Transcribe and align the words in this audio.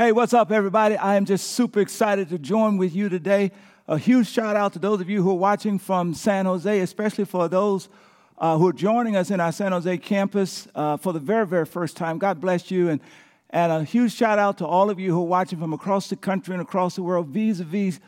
Hey, 0.00 0.12
what's 0.12 0.32
up, 0.32 0.50
everybody? 0.50 0.96
I 0.96 1.16
am 1.16 1.26
just 1.26 1.48
super 1.48 1.78
excited 1.78 2.30
to 2.30 2.38
join 2.38 2.78
with 2.78 2.94
you 2.94 3.10
today. 3.10 3.52
A 3.86 3.98
huge 3.98 4.28
shout 4.28 4.56
out 4.56 4.72
to 4.72 4.78
those 4.78 5.02
of 5.02 5.10
you 5.10 5.22
who 5.22 5.32
are 5.32 5.34
watching 5.34 5.78
from 5.78 6.14
San 6.14 6.46
Jose, 6.46 6.80
especially 6.80 7.26
for 7.26 7.48
those 7.48 7.90
uh, 8.38 8.56
who 8.56 8.66
are 8.68 8.72
joining 8.72 9.14
us 9.14 9.30
in 9.30 9.40
our 9.40 9.52
San 9.52 9.72
Jose 9.72 9.98
campus 9.98 10.66
uh, 10.74 10.96
for 10.96 11.12
the 11.12 11.18
very, 11.18 11.46
very 11.46 11.66
first 11.66 11.98
time. 11.98 12.16
God 12.16 12.40
bless 12.40 12.70
you. 12.70 12.88
And, 12.88 13.02
and 13.50 13.70
a 13.70 13.84
huge 13.84 14.14
shout 14.14 14.38
out 14.38 14.56
to 14.56 14.66
all 14.66 14.88
of 14.88 14.98
you 14.98 15.12
who 15.12 15.20
are 15.20 15.26
watching 15.26 15.58
from 15.58 15.74
across 15.74 16.08
the 16.08 16.16
country 16.16 16.54
and 16.54 16.62
across 16.62 16.96
the 16.96 17.02
world 17.02 17.26
vis 17.26 17.60
a 17.60 17.64
vis 17.64 18.00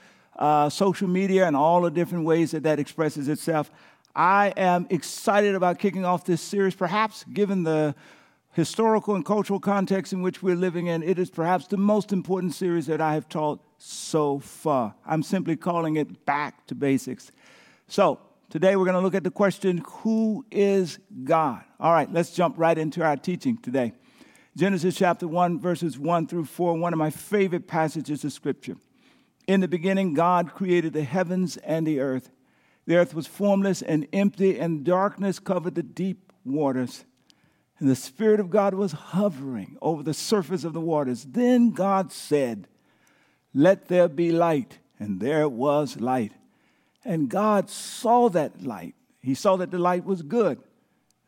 social 0.74 1.08
media 1.08 1.46
and 1.46 1.54
all 1.54 1.82
the 1.82 1.90
different 1.90 2.24
ways 2.24 2.52
that 2.52 2.62
that 2.62 2.78
expresses 2.78 3.28
itself. 3.28 3.70
I 4.16 4.54
am 4.56 4.86
excited 4.88 5.54
about 5.54 5.78
kicking 5.78 6.06
off 6.06 6.24
this 6.24 6.40
series, 6.40 6.74
perhaps 6.74 7.26
given 7.30 7.64
the 7.64 7.94
historical 8.52 9.14
and 9.14 9.24
cultural 9.24 9.58
context 9.58 10.12
in 10.12 10.22
which 10.22 10.42
we're 10.42 10.56
living 10.56 10.86
in, 10.86 11.02
it 11.02 11.18
is 11.18 11.30
perhaps 11.30 11.66
the 11.66 11.78
most 11.78 12.12
important 12.12 12.54
series 12.54 12.86
that 12.86 13.00
I 13.00 13.14
have 13.14 13.28
taught 13.28 13.60
so 13.78 14.38
far. 14.38 14.94
I'm 15.06 15.22
simply 15.22 15.56
calling 15.56 15.96
it 15.96 16.24
Back 16.26 16.66
to 16.66 16.74
Basics. 16.74 17.32
So, 17.88 18.20
today 18.50 18.76
we're 18.76 18.84
going 18.84 18.94
to 18.94 19.00
look 19.00 19.14
at 19.14 19.24
the 19.24 19.30
question 19.30 19.82
Who 19.86 20.44
is 20.50 20.98
God? 21.24 21.64
All 21.80 21.92
right, 21.92 22.12
let's 22.12 22.30
jump 22.30 22.56
right 22.58 22.76
into 22.76 23.02
our 23.02 23.16
teaching 23.16 23.56
today. 23.56 23.92
Genesis 24.54 24.96
chapter 24.96 25.26
1, 25.26 25.58
verses 25.58 25.98
1 25.98 26.26
through 26.26 26.44
4, 26.44 26.74
one 26.74 26.92
of 26.92 26.98
my 26.98 27.08
favorite 27.08 27.66
passages 27.66 28.22
of 28.22 28.34
Scripture. 28.34 28.76
In 29.46 29.60
the 29.60 29.68
beginning, 29.68 30.12
God 30.12 30.52
created 30.52 30.92
the 30.92 31.04
heavens 31.04 31.56
and 31.56 31.86
the 31.86 32.00
earth. 32.00 32.30
The 32.86 32.96
earth 32.96 33.14
was 33.14 33.26
formless 33.26 33.80
and 33.80 34.06
empty, 34.12 34.58
and 34.58 34.84
darkness 34.84 35.38
covered 35.38 35.74
the 35.74 35.82
deep 35.82 36.32
waters 36.44 37.06
and 37.82 37.90
the 37.90 37.96
Spirit 37.96 38.38
of 38.38 38.48
God 38.48 38.74
was 38.74 38.92
hovering 38.92 39.76
over 39.82 40.04
the 40.04 40.14
surface 40.14 40.62
of 40.62 40.72
the 40.72 40.80
waters. 40.80 41.24
Then 41.24 41.72
God 41.72 42.12
said, 42.12 42.68
Let 43.52 43.88
there 43.88 44.06
be 44.06 44.30
light. 44.30 44.78
And 45.00 45.18
there 45.18 45.48
was 45.48 46.00
light. 46.00 46.30
And 47.04 47.28
God 47.28 47.68
saw 47.68 48.28
that 48.28 48.62
light. 48.62 48.94
He 49.20 49.34
saw 49.34 49.56
that 49.56 49.72
the 49.72 49.80
light 49.80 50.04
was 50.04 50.22
good. 50.22 50.60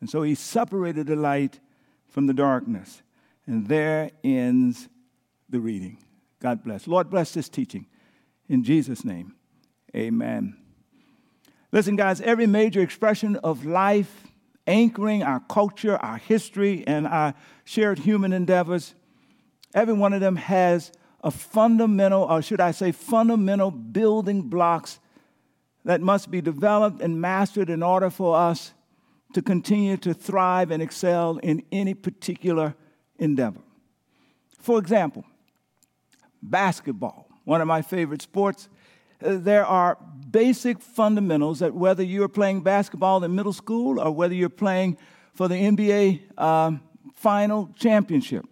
And 0.00 0.08
so 0.08 0.22
he 0.22 0.36
separated 0.36 1.08
the 1.08 1.16
light 1.16 1.58
from 2.06 2.28
the 2.28 2.34
darkness. 2.34 3.02
And 3.48 3.66
there 3.66 4.12
ends 4.22 4.88
the 5.50 5.58
reading. 5.58 5.98
God 6.38 6.62
bless. 6.62 6.86
Lord, 6.86 7.10
bless 7.10 7.34
this 7.34 7.48
teaching. 7.48 7.86
In 8.48 8.62
Jesus' 8.62 9.04
name, 9.04 9.34
amen. 9.92 10.56
Listen, 11.72 11.96
guys, 11.96 12.20
every 12.20 12.46
major 12.46 12.80
expression 12.80 13.34
of 13.38 13.64
life 13.64 14.28
anchoring 14.66 15.22
our 15.22 15.40
culture, 15.40 15.96
our 15.96 16.16
history, 16.16 16.84
and 16.86 17.06
our 17.06 17.34
shared 17.64 17.98
human 17.98 18.32
endeavors. 18.32 18.94
Every 19.74 19.94
one 19.94 20.12
of 20.12 20.20
them 20.20 20.36
has 20.36 20.92
a 21.22 21.30
fundamental, 21.30 22.22
or 22.22 22.42
should 22.42 22.60
I 22.60 22.70
say, 22.70 22.92
fundamental 22.92 23.70
building 23.70 24.42
blocks 24.42 25.00
that 25.84 26.00
must 26.00 26.30
be 26.30 26.40
developed 26.40 27.00
and 27.00 27.20
mastered 27.20 27.70
in 27.70 27.82
order 27.82 28.10
for 28.10 28.36
us 28.36 28.72
to 29.34 29.42
continue 29.42 29.96
to 29.98 30.14
thrive 30.14 30.70
and 30.70 30.82
excel 30.82 31.38
in 31.38 31.62
any 31.72 31.92
particular 31.92 32.74
endeavor. 33.18 33.60
For 34.60 34.78
example, 34.78 35.24
basketball, 36.42 37.26
one 37.44 37.60
of 37.60 37.66
my 37.66 37.82
favorite 37.82 38.22
sports, 38.22 38.68
there 39.24 39.64
are 39.64 39.98
basic 40.30 40.80
fundamentals 40.80 41.60
that 41.60 41.74
whether 41.74 42.02
you're 42.02 42.28
playing 42.28 42.62
basketball 42.62 43.22
in 43.24 43.34
middle 43.34 43.52
school 43.52 44.00
or 44.00 44.10
whether 44.10 44.34
you're 44.34 44.48
playing 44.48 44.98
for 45.32 45.48
the 45.48 45.54
NBA 45.54 46.38
um, 46.40 46.80
final 47.14 47.70
championship, 47.76 48.44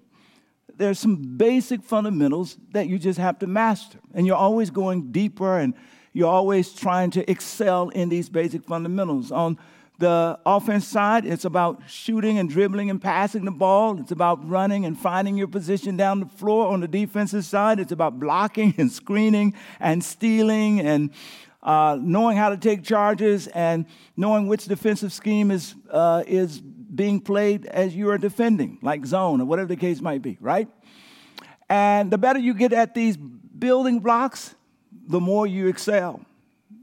there's 0.76 0.98
some 0.98 1.36
basic 1.36 1.82
fundamentals 1.82 2.56
that 2.72 2.88
you 2.88 2.98
just 2.98 3.18
have 3.18 3.38
to 3.40 3.46
master. 3.46 3.98
And 4.14 4.26
you're 4.26 4.36
always 4.36 4.70
going 4.70 5.12
deeper 5.12 5.58
and 5.58 5.74
you're 6.12 6.30
always 6.30 6.72
trying 6.72 7.10
to 7.12 7.30
excel 7.30 7.88
in 7.90 8.08
these 8.08 8.28
basic 8.28 8.64
fundamentals. 8.64 9.30
On 9.30 9.58
the 10.02 10.36
offense 10.44 10.84
side, 10.84 11.24
it's 11.24 11.44
about 11.44 11.80
shooting 11.86 12.36
and 12.36 12.50
dribbling 12.50 12.90
and 12.90 13.00
passing 13.00 13.44
the 13.44 13.52
ball. 13.52 14.00
It's 14.00 14.10
about 14.10 14.46
running 14.48 14.84
and 14.84 14.98
finding 14.98 15.36
your 15.36 15.46
position 15.46 15.96
down 15.96 16.18
the 16.18 16.26
floor. 16.26 16.72
On 16.72 16.80
the 16.80 16.88
defensive 16.88 17.44
side, 17.44 17.78
it's 17.78 17.92
about 17.92 18.18
blocking 18.18 18.74
and 18.78 18.90
screening 18.90 19.54
and 19.78 20.02
stealing 20.02 20.80
and 20.80 21.10
uh, 21.62 21.96
knowing 22.00 22.36
how 22.36 22.48
to 22.48 22.56
take 22.56 22.82
charges 22.82 23.46
and 23.46 23.86
knowing 24.16 24.48
which 24.48 24.64
defensive 24.64 25.12
scheme 25.12 25.52
is, 25.52 25.76
uh, 25.88 26.24
is 26.26 26.60
being 26.60 27.20
played 27.20 27.64
as 27.66 27.94
you 27.94 28.10
are 28.10 28.18
defending, 28.18 28.78
like 28.82 29.06
zone 29.06 29.40
or 29.40 29.44
whatever 29.44 29.68
the 29.68 29.76
case 29.76 30.00
might 30.00 30.20
be, 30.20 30.36
right? 30.40 30.68
And 31.68 32.10
the 32.10 32.18
better 32.18 32.40
you 32.40 32.54
get 32.54 32.72
at 32.72 32.92
these 32.92 33.16
building 33.16 34.00
blocks, 34.00 34.56
the 35.06 35.20
more 35.20 35.46
you 35.46 35.68
excel. 35.68 36.20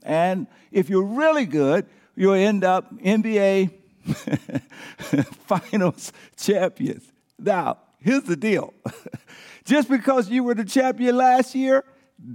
And 0.03 0.47
if 0.71 0.89
you're 0.89 1.03
really 1.03 1.45
good, 1.45 1.85
you'll 2.19 2.33
end 2.33 2.65
up 2.65 2.93
NBA 2.99 3.71
finals 5.47 6.11
champions. 6.35 7.09
Now, 7.39 7.77
here's 7.99 8.23
the 8.23 8.35
deal 8.35 8.73
just 9.63 9.89
because 9.89 10.29
you 10.29 10.43
were 10.43 10.53
the 10.53 10.65
champion 10.65 11.15
last 11.15 11.55
year 11.55 11.85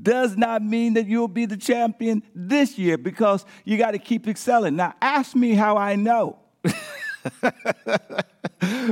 does 0.02 0.38
not 0.38 0.62
mean 0.62 0.94
that 0.94 1.06
you'll 1.06 1.28
be 1.28 1.44
the 1.44 1.58
champion 1.58 2.22
this 2.34 2.78
year 2.78 2.96
because 2.96 3.44
you 3.66 3.76
got 3.76 3.90
to 3.90 3.98
keep 3.98 4.26
excelling. 4.26 4.74
Now, 4.74 4.94
ask 5.02 5.36
me 5.36 5.52
how 5.52 5.76
I 5.76 5.96
know. 5.96 6.38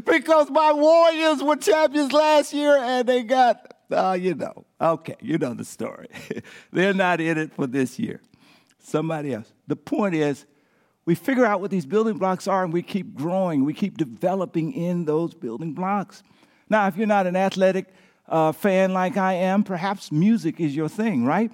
because 0.05 0.51
my 0.51 0.73
Warriors 0.75 1.43
were 1.43 1.57
champions 1.57 2.13
last 2.13 2.53
year 2.53 2.77
and 2.77 3.09
they 3.09 3.23
got, 3.23 3.75
uh, 3.91 4.19
you 4.21 4.35
know, 4.35 4.67
okay, 4.79 5.17
you 5.23 5.39
know 5.39 5.55
the 5.55 5.65
story. 5.65 6.09
They're 6.71 6.93
not 6.93 7.23
in 7.23 7.39
it 7.39 7.55
for 7.55 7.67
this 7.67 7.99
year. 7.99 8.21
Somebody 8.79 9.33
else. 9.33 9.51
The 9.69 9.77
point 9.77 10.15
is, 10.15 10.45
we 11.05 11.15
figure 11.15 11.45
out 11.45 11.61
what 11.61 11.71
these 11.71 11.87
building 11.87 12.17
blocks 12.19 12.47
are 12.47 12.65
and 12.65 12.73
we 12.73 12.83
keep 12.83 13.15
growing. 13.15 13.65
We 13.65 13.75
keep 13.75 13.99
developing 13.99 14.73
in 14.73 15.05
those 15.05 15.35
building 15.35 15.73
blocks. 15.73 16.23
Now, 16.69 16.87
if 16.87 16.97
you're 16.97 17.07
not 17.07 17.27
an 17.27 17.37
athletic 17.37 17.93
uh, 18.29 18.53
fan 18.53 18.93
like 18.93 19.17
I 19.17 19.35
am, 19.35 19.65
perhaps 19.65 20.13
music 20.13 20.61
is 20.61 20.77
your 20.77 20.89
thing, 20.89 21.25
right? 21.25 21.51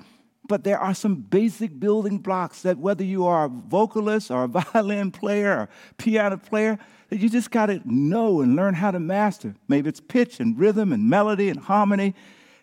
But 0.47 0.65
there 0.65 0.79
are 0.79 0.95
some 0.95 1.17
basic 1.17 1.79
building 1.79 2.19
blocks 2.19 2.63
that 2.63 2.79
whether 2.79 3.05
you 3.05 3.27
are 3.27 3.47
a 3.47 3.49
vocalist 3.49 4.31
or 4.31 4.45
a 4.45 4.49
violin 4.73 5.11
player 5.11 5.53
or 5.53 5.69
piano 5.97 6.37
player, 6.37 6.79
that 7.09 7.21
you 7.21 7.31
just 7.31 7.51
got 7.51 7.67
to 7.67 7.81
know 7.85 8.43
and 8.43 8.55
learn 8.55 8.75
how 8.75 8.91
to 8.91 9.01
master. 9.01 9.55
Maybe 9.67 9.89
it's 9.89 10.01
pitch 10.01 10.41
and 10.41 10.59
rhythm 10.59 10.93
and 10.93 11.09
melody 11.09 11.49
and 11.49 11.59
harmony, 11.59 12.15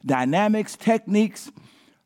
dynamics, 0.06 0.75
techniques. 0.75 1.52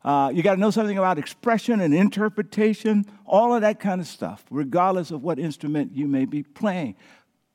Uh, 0.02 0.30
you 0.34 0.42
got 0.42 0.54
to 0.54 0.60
know 0.60 0.70
something 0.70 0.96
about 0.96 1.18
expression 1.18 1.80
and 1.80 1.94
interpretation, 1.94 3.04
all 3.26 3.54
of 3.54 3.60
that 3.60 3.78
kind 3.80 4.00
of 4.00 4.06
stuff, 4.06 4.44
regardless 4.50 5.10
of 5.10 5.22
what 5.22 5.38
instrument 5.38 5.92
you 5.94 6.08
may 6.08 6.24
be 6.24 6.42
playing. 6.42 6.96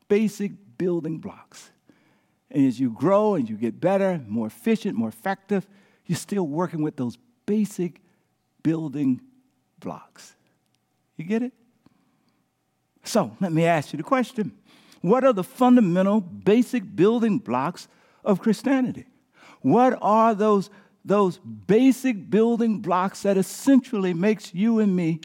Basic 0.07 0.51
building 0.77 1.17
blocks. 1.17 1.71
And 2.51 2.67
as 2.67 2.79
you 2.79 2.91
grow 2.91 3.35
and 3.35 3.49
you 3.49 3.57
get 3.57 3.81
better, 3.81 4.21
more 4.27 4.47
efficient, 4.47 4.95
more 4.95 5.09
effective, 5.09 5.67
you're 6.05 6.17
still 6.17 6.45
working 6.45 6.83
with 6.83 6.95
those 6.95 7.17
basic 7.45 8.01
building 8.61 9.21
blocks. 9.79 10.35
You 11.17 11.25
get 11.25 11.41
it? 11.41 11.53
So 13.03 13.35
let 13.39 13.51
me 13.51 13.65
ask 13.65 13.93
you 13.93 13.97
the 13.97 14.03
question 14.03 14.51
What 15.01 15.23
are 15.23 15.33
the 15.33 15.43
fundamental, 15.43 16.21
basic 16.21 16.95
building 16.95 17.39
blocks 17.39 17.87
of 18.23 18.39
Christianity? 18.39 19.05
What 19.61 19.97
are 20.01 20.35
those? 20.35 20.69
Those 21.05 21.37
basic 21.37 22.29
building 22.29 22.79
blocks 22.79 23.21
that 23.21 23.37
essentially 23.37 24.13
makes 24.13 24.53
you 24.53 24.79
and 24.79 24.95
me 24.95 25.21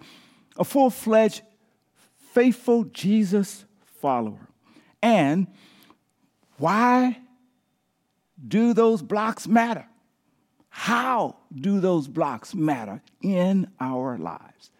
a 0.58 0.64
full-fledged 0.64 1.42
faithful 2.34 2.84
Jesus 2.84 3.64
follower. 4.00 4.48
And 5.02 5.46
why 6.58 7.18
do 8.46 8.74
those 8.74 9.02
blocks 9.02 9.48
matter? 9.48 9.86
How 10.68 11.36
do 11.52 11.80
those 11.80 12.06
blocks 12.06 12.54
matter 12.54 13.02
in 13.22 13.68
our 13.80 14.18
lives? 14.18 14.70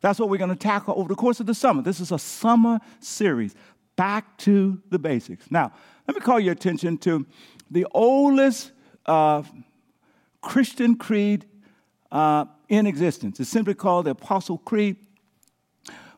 That's 0.00 0.18
what 0.18 0.30
we're 0.30 0.38
going 0.38 0.50
to 0.50 0.56
tackle 0.56 0.94
over 0.96 1.08
the 1.08 1.14
course 1.14 1.40
of 1.40 1.46
the 1.46 1.54
summer. 1.54 1.82
This 1.82 2.00
is 2.00 2.10
a 2.10 2.18
summer 2.18 2.80
series, 3.00 3.54
back 3.96 4.38
to 4.38 4.80
the 4.88 4.98
basics. 4.98 5.50
Now, 5.50 5.72
let 6.08 6.14
me 6.14 6.20
call 6.22 6.40
your 6.40 6.52
attention 6.52 6.96
to 6.98 7.26
the 7.70 7.86
oldest 7.92 8.72
uh, 9.04 9.42
Christian 10.40 10.96
creed 10.96 11.46
uh, 12.10 12.46
in 12.68 12.86
existence. 12.86 13.40
It's 13.40 13.50
simply 13.50 13.74
called 13.74 14.06
the 14.06 14.10
Apostle 14.10 14.58
Creed. 14.58 14.96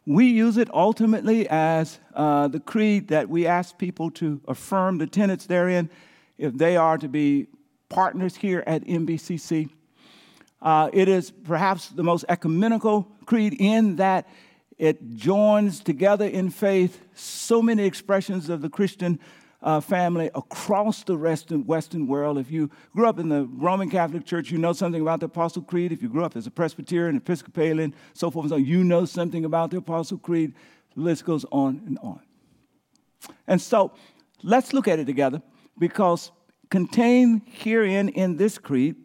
We 0.04 0.26
use 0.26 0.56
it 0.56 0.68
ultimately 0.74 1.48
as 1.48 1.98
uh, 2.14 2.48
the 2.48 2.60
creed 2.60 3.08
that 3.08 3.28
we 3.28 3.46
ask 3.46 3.78
people 3.78 4.10
to 4.12 4.40
affirm 4.48 4.98
the 4.98 5.06
tenets 5.06 5.46
therein 5.46 5.90
if 6.38 6.54
they 6.54 6.76
are 6.76 6.98
to 6.98 7.08
be 7.08 7.46
partners 7.88 8.34
here 8.36 8.64
at 8.66 8.84
NBCC. 8.84 9.70
Uh, 10.60 10.90
it 10.92 11.08
is 11.08 11.30
perhaps 11.30 11.88
the 11.88 12.02
most 12.02 12.24
ecumenical 12.28 13.08
creed 13.26 13.54
in 13.58 13.96
that 13.96 14.28
it 14.78 15.14
joins 15.14 15.80
together 15.80 16.26
in 16.26 16.50
faith 16.50 17.00
so 17.14 17.62
many 17.62 17.84
expressions 17.84 18.48
of 18.48 18.62
the 18.62 18.68
Christian 18.68 19.20
uh, 19.62 19.80
family 19.80 20.30
across 20.34 21.04
the 21.04 21.16
Western, 21.16 21.64
Western 21.66 22.06
world. 22.06 22.38
If 22.38 22.50
you 22.50 22.70
grew 22.94 23.06
up 23.08 23.18
in 23.18 23.28
the 23.28 23.44
Roman 23.44 23.90
Catholic 23.90 24.24
Church, 24.24 24.50
you 24.50 24.58
know 24.58 24.72
something 24.72 25.00
about 25.00 25.20
the 25.20 25.26
Apostle 25.26 25.62
Creed. 25.62 25.92
If 25.92 26.02
you 26.02 26.08
grew 26.08 26.24
up 26.24 26.36
as 26.36 26.46
a 26.46 26.50
Presbyterian, 26.50 27.16
Episcopalian, 27.16 27.94
so 28.14 28.30
forth 28.30 28.44
and 28.44 28.50
so 28.50 28.56
on, 28.56 28.64
you 28.64 28.82
know 28.84 29.04
something 29.04 29.44
about 29.44 29.70
the 29.70 29.78
Apostle 29.78 30.18
Creed. 30.18 30.54
The 30.94 31.02
list 31.02 31.24
goes 31.24 31.44
on 31.52 31.82
and 31.86 31.98
on. 32.02 32.20
And 33.46 33.60
so 33.60 33.92
let's 34.42 34.72
look 34.72 34.88
at 34.88 34.98
it 34.98 35.04
together 35.04 35.40
because 35.78 36.32
contained 36.70 37.42
herein 37.46 38.08
in 38.08 38.36
this 38.36 38.58
creed 38.58 38.96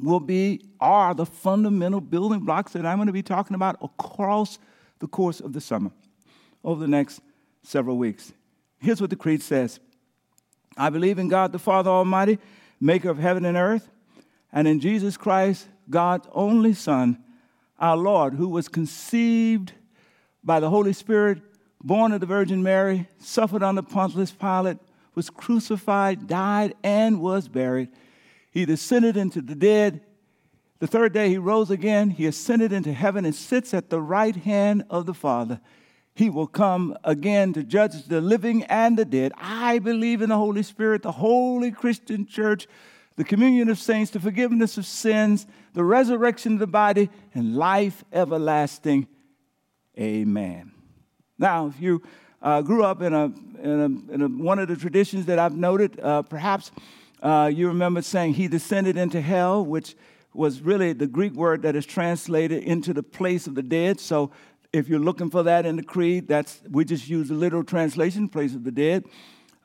will 0.00 0.20
be 0.20 0.60
are 0.80 1.14
the 1.14 1.26
fundamental 1.26 2.00
building 2.00 2.40
blocks 2.40 2.72
that 2.72 2.84
I'm 2.86 2.98
going 2.98 3.06
to 3.06 3.12
be 3.12 3.22
talking 3.22 3.54
about 3.54 3.76
across 3.82 4.58
the 4.98 5.06
course 5.06 5.40
of 5.40 5.52
the 5.52 5.60
summer 5.60 5.90
over 6.62 6.80
the 6.80 6.88
next 6.88 7.20
several 7.62 7.96
weeks. 7.96 8.32
Here's 8.84 9.00
what 9.00 9.08
the 9.08 9.16
creed 9.16 9.42
says 9.42 9.80
I 10.76 10.90
believe 10.90 11.18
in 11.18 11.28
God 11.28 11.52
the 11.52 11.58
Father 11.58 11.90
Almighty, 11.90 12.38
maker 12.80 13.08
of 13.08 13.18
heaven 13.18 13.46
and 13.46 13.56
earth, 13.56 13.88
and 14.52 14.68
in 14.68 14.78
Jesus 14.78 15.16
Christ, 15.16 15.66
God's 15.88 16.28
only 16.32 16.74
Son, 16.74 17.18
our 17.78 17.96
Lord, 17.96 18.34
who 18.34 18.46
was 18.48 18.68
conceived 18.68 19.72
by 20.44 20.60
the 20.60 20.68
Holy 20.68 20.92
Spirit, 20.92 21.40
born 21.82 22.12
of 22.12 22.20
the 22.20 22.26
Virgin 22.26 22.62
Mary, 22.62 23.08
suffered 23.18 23.62
under 23.62 23.80
Pontius 23.80 24.32
Pilate, 24.32 24.78
was 25.14 25.30
crucified, 25.30 26.26
died, 26.26 26.74
and 26.82 27.22
was 27.22 27.48
buried. 27.48 27.88
He 28.50 28.66
descended 28.66 29.16
into 29.16 29.40
the 29.40 29.54
dead. 29.54 30.02
The 30.80 30.86
third 30.86 31.14
day 31.14 31.30
he 31.30 31.38
rose 31.38 31.70
again. 31.70 32.10
He 32.10 32.26
ascended 32.26 32.72
into 32.72 32.92
heaven 32.92 33.24
and 33.24 33.34
sits 33.34 33.72
at 33.72 33.88
the 33.88 34.00
right 34.00 34.36
hand 34.36 34.84
of 34.90 35.06
the 35.06 35.14
Father. 35.14 35.60
He 36.14 36.30
will 36.30 36.46
come 36.46 36.96
again 37.02 37.52
to 37.54 37.64
judge 37.64 38.04
the 38.04 38.20
living 38.20 38.62
and 38.64 38.96
the 38.96 39.04
dead. 39.04 39.32
I 39.36 39.80
believe 39.80 40.22
in 40.22 40.28
the 40.28 40.36
Holy 40.36 40.62
Spirit, 40.62 41.02
the 41.02 41.12
holy 41.12 41.72
Christian 41.72 42.26
church, 42.26 42.68
the 43.16 43.24
communion 43.24 43.68
of 43.68 43.78
saints, 43.78 44.12
the 44.12 44.20
forgiveness 44.20 44.78
of 44.78 44.86
sins, 44.86 45.46
the 45.72 45.82
resurrection 45.82 46.54
of 46.54 46.58
the 46.60 46.68
body, 46.68 47.10
and 47.34 47.56
life 47.56 48.04
everlasting. 48.12 49.08
Amen. 49.98 50.72
Now, 51.36 51.66
if 51.66 51.80
you 51.80 52.02
uh, 52.40 52.62
grew 52.62 52.84
up 52.84 53.02
in, 53.02 53.12
a, 53.12 53.24
in, 53.24 53.80
a, 54.10 54.12
in 54.14 54.22
a, 54.22 54.28
one 54.28 54.60
of 54.60 54.68
the 54.68 54.76
traditions 54.76 55.26
that 55.26 55.40
I've 55.40 55.56
noted, 55.56 55.98
uh, 56.00 56.22
perhaps 56.22 56.70
uh, 57.22 57.50
you 57.52 57.68
remember 57.68 58.02
saying 58.02 58.34
he 58.34 58.46
descended 58.46 58.96
into 58.96 59.20
hell, 59.20 59.64
which 59.64 59.96
was 60.32 60.60
really 60.60 60.92
the 60.92 61.06
Greek 61.06 61.32
word 61.32 61.62
that 61.62 61.74
is 61.74 61.86
translated 61.86 62.62
into 62.62 62.92
the 62.92 63.02
place 63.02 63.46
of 63.46 63.54
the 63.54 63.62
dead. 63.62 64.00
So 64.00 64.30
if 64.74 64.88
you're 64.88 64.98
looking 64.98 65.30
for 65.30 65.44
that 65.44 65.64
in 65.66 65.76
the 65.76 65.84
creed, 65.84 66.26
that's 66.26 66.60
we 66.68 66.84
just 66.84 67.08
use 67.08 67.28
the 67.28 67.34
literal 67.34 67.62
translation, 67.62 68.28
place 68.28 68.54
of 68.56 68.64
the 68.64 68.72
dead. 68.72 69.04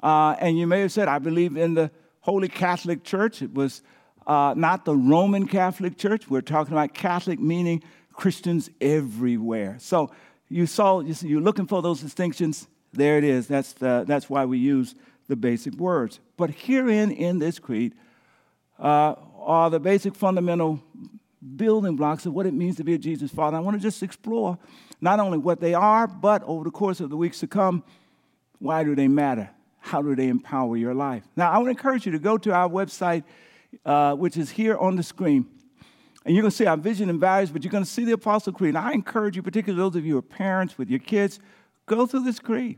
Uh, 0.04 0.36
and 0.40 0.58
you 0.58 0.68
may 0.68 0.82
have 0.82 0.92
said, 0.92 1.08
I 1.08 1.18
believe 1.18 1.58
in 1.58 1.74
the 1.74 1.90
Holy 2.22 2.48
Catholic 2.48 3.04
Church. 3.04 3.42
It 3.42 3.52
was 3.52 3.82
uh, 4.28 4.54
not 4.56 4.86
the 4.86 4.96
Roman 4.96 5.48
Catholic 5.48 5.98
Church. 5.98 6.30
We're 6.30 6.42
talking 6.42 6.74
about 6.74 6.94
Catholic 6.94 7.40
meaning 7.40 7.82
Christians 8.14 8.70
everywhere. 8.80 9.78
So 9.80 10.12
you 10.48 10.68
saw, 10.68 11.00
you 11.00 11.16
see, 11.16 11.28
you're 11.28 11.42
looking 11.42 11.66
for 11.66 11.82
those 11.82 12.02
distinctions. 12.02 12.68
There 12.94 13.18
it 13.18 13.24
is. 13.24 13.48
That's, 13.48 13.74
the, 13.74 14.06
that's 14.08 14.30
why 14.30 14.46
we 14.46 14.60
use 14.60 14.94
the 15.28 15.36
basic 15.36 15.74
words. 15.74 16.20
But 16.38 16.52
herein 16.52 17.10
in 17.10 17.40
this 17.40 17.58
creed 17.58 17.96
uh, 18.78 19.16
are 19.40 19.72
the 19.72 19.80
basic 19.80 20.14
fundamental 20.14 20.84
building 21.56 21.96
blocks 21.96 22.26
of 22.26 22.34
what 22.34 22.46
it 22.46 22.54
means 22.54 22.76
to 22.78 22.84
be 22.84 22.94
a 22.94 22.98
Jesus 22.98 23.32
father. 23.32 23.58
I 23.58 23.60
want 23.62 23.78
to 23.78 23.82
just 23.82 24.04
explore 24.04 24.58
not 25.02 25.20
only 25.20 25.38
what 25.38 25.60
they 25.60 25.74
are, 25.74 26.08
but 26.08 26.44
over 26.44 26.64
the 26.64 26.72
course 26.72 27.00
of 27.00 27.10
the 27.10 27.18
weeks 27.18 27.40
to 27.40 27.48
come, 27.48 27.84
why 28.60 28.84
do 28.84 28.96
they 28.96 29.08
matter? 29.08 29.50
How 29.80 30.02
do 30.02 30.16
they 30.16 30.28
empower 30.28 30.76
your 30.76 30.94
life? 30.94 31.24
Now, 31.38 31.52
I 31.52 31.58
would 31.58 31.70
encourage 31.70 32.06
you 32.06 32.12
to 32.12 32.20
go 32.20 32.38
to 32.38 32.54
our 32.54 32.70
website, 32.70 33.24
uh, 33.86 34.16
which 34.16 34.36
is 34.36 34.50
here 34.50 34.78
on 34.78 34.98
the 34.98 35.04
screen. 35.04 35.48
And 36.26 36.36
you're 36.36 36.44
going 36.44 36.52
to 36.52 36.58
see 36.58 36.66
our 36.66 36.78
vision 36.78 37.10
and 37.10 37.20
values, 37.20 37.50
but 37.50 37.64
you're 37.64 37.72
going 37.72 37.86
to 37.86 37.90
see 37.90 38.04
the 38.04 38.12
Apostle 38.12 38.52
Creed. 38.52 38.76
And 38.76 38.78
I 38.78 38.92
encourage 38.92 39.38
you, 39.38 39.42
particularly 39.42 39.82
those 39.82 39.96
of 39.96 40.06
you 40.06 40.14
who 40.14 40.20
are 40.20 40.22
parents 40.22 40.78
with 40.78 40.90
your 40.90 41.00
kids, 41.00 41.40
go 41.86 42.06
through 42.06 42.24
this 42.24 42.40
creed. 42.40 42.78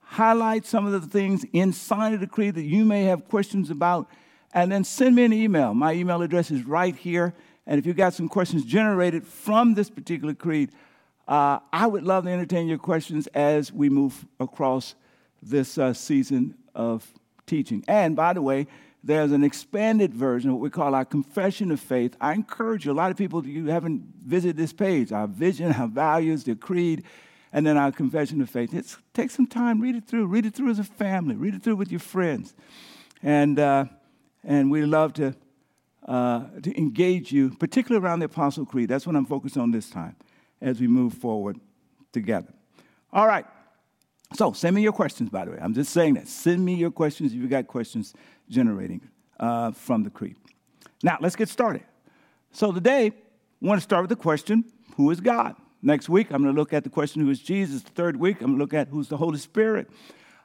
Highlight 0.00 0.66
some 0.66 0.86
of 0.86 0.92
the 0.92 1.00
things 1.00 1.44
inside 1.52 2.14
of 2.14 2.20
the 2.20 2.26
creed 2.26 2.54
that 2.54 2.64
you 2.64 2.84
may 2.84 3.04
have 3.04 3.28
questions 3.28 3.70
about, 3.70 4.08
and 4.52 4.70
then 4.70 4.84
send 4.84 5.16
me 5.16 5.24
an 5.24 5.32
email. 5.32 5.74
My 5.74 5.92
email 5.92 6.22
address 6.22 6.50
is 6.50 6.64
right 6.64 6.94
here. 6.94 7.34
And 7.70 7.78
if 7.78 7.86
you've 7.86 7.96
got 7.96 8.14
some 8.14 8.28
questions 8.28 8.64
generated 8.64 9.24
from 9.24 9.74
this 9.74 9.88
particular 9.88 10.34
creed, 10.34 10.72
uh, 11.28 11.60
I 11.72 11.86
would 11.86 12.02
love 12.02 12.24
to 12.24 12.30
entertain 12.30 12.66
your 12.66 12.78
questions 12.78 13.28
as 13.28 13.72
we 13.72 13.88
move 13.88 14.26
across 14.40 14.96
this 15.40 15.78
uh, 15.78 15.94
season 15.94 16.56
of 16.74 17.06
teaching. 17.46 17.84
And 17.86 18.16
by 18.16 18.32
the 18.32 18.42
way, 18.42 18.66
there's 19.04 19.30
an 19.30 19.44
expanded 19.44 20.12
version, 20.12 20.50
of 20.50 20.56
what 20.56 20.62
we 20.62 20.68
call 20.68 20.96
our 20.96 21.04
confession 21.04 21.70
of 21.70 21.78
faith. 21.78 22.16
I 22.20 22.32
encourage 22.32 22.86
you, 22.86 22.90
a 22.90 22.92
lot 22.92 23.12
of 23.12 23.16
people, 23.16 23.46
you 23.46 23.66
haven't 23.66 24.02
visited 24.18 24.56
this 24.56 24.72
page, 24.72 25.12
our 25.12 25.28
vision, 25.28 25.72
our 25.72 25.86
values, 25.86 26.42
the 26.42 26.56
creed, 26.56 27.04
and 27.52 27.64
then 27.64 27.76
our 27.76 27.92
confession 27.92 28.40
of 28.40 28.50
faith. 28.50 28.74
It's, 28.74 28.98
take 29.14 29.30
some 29.30 29.46
time, 29.46 29.80
read 29.80 29.94
it 29.94 30.08
through. 30.08 30.26
Read 30.26 30.44
it 30.44 30.54
through 30.54 30.70
as 30.70 30.80
a 30.80 30.84
family, 30.84 31.36
read 31.36 31.54
it 31.54 31.62
through 31.62 31.76
with 31.76 31.92
your 31.92 32.00
friends. 32.00 32.52
And, 33.22 33.60
uh, 33.60 33.84
and 34.42 34.72
we 34.72 34.84
love 34.84 35.12
to, 35.14 35.36
uh, 36.10 36.42
to 36.60 36.76
engage 36.76 37.30
you, 37.30 37.50
particularly 37.50 38.04
around 38.04 38.18
the 38.18 38.26
Apostle 38.26 38.66
Creed. 38.66 38.88
That's 38.88 39.06
what 39.06 39.14
I'm 39.14 39.24
focused 39.24 39.56
on 39.56 39.70
this 39.70 39.88
time 39.88 40.16
as 40.60 40.80
we 40.80 40.88
move 40.88 41.14
forward 41.14 41.60
together. 42.10 42.52
All 43.12 43.28
right. 43.28 43.46
So 44.34 44.52
send 44.52 44.74
me 44.74 44.82
your 44.82 44.92
questions, 44.92 45.30
by 45.30 45.44
the 45.44 45.52
way. 45.52 45.58
I'm 45.62 45.72
just 45.72 45.92
saying 45.92 46.14
that. 46.14 46.26
Send 46.26 46.64
me 46.64 46.74
your 46.74 46.90
questions 46.90 47.32
if 47.32 47.38
you've 47.38 47.48
got 47.48 47.68
questions 47.68 48.12
generating 48.48 49.00
uh, 49.38 49.70
from 49.70 50.02
the 50.02 50.10
creed. 50.10 50.34
Now, 51.04 51.16
let's 51.20 51.36
get 51.36 51.48
started. 51.48 51.84
So 52.50 52.72
today, 52.72 53.06
I 53.06 53.12
want 53.60 53.78
to 53.78 53.82
start 53.82 54.02
with 54.02 54.10
the 54.10 54.16
question 54.16 54.64
who 54.96 55.12
is 55.12 55.20
God? 55.20 55.54
Next 55.80 56.08
week, 56.08 56.32
I'm 56.32 56.42
going 56.42 56.52
to 56.52 56.60
look 56.60 56.72
at 56.72 56.82
the 56.82 56.90
question 56.90 57.22
who 57.22 57.30
is 57.30 57.38
Jesus. 57.38 57.82
The 57.82 57.90
third 57.90 58.16
week, 58.16 58.40
I'm 58.40 58.48
going 58.48 58.58
to 58.58 58.62
look 58.64 58.74
at 58.74 58.88
who's 58.88 59.06
the 59.06 59.16
Holy 59.16 59.38
Spirit. 59.38 59.88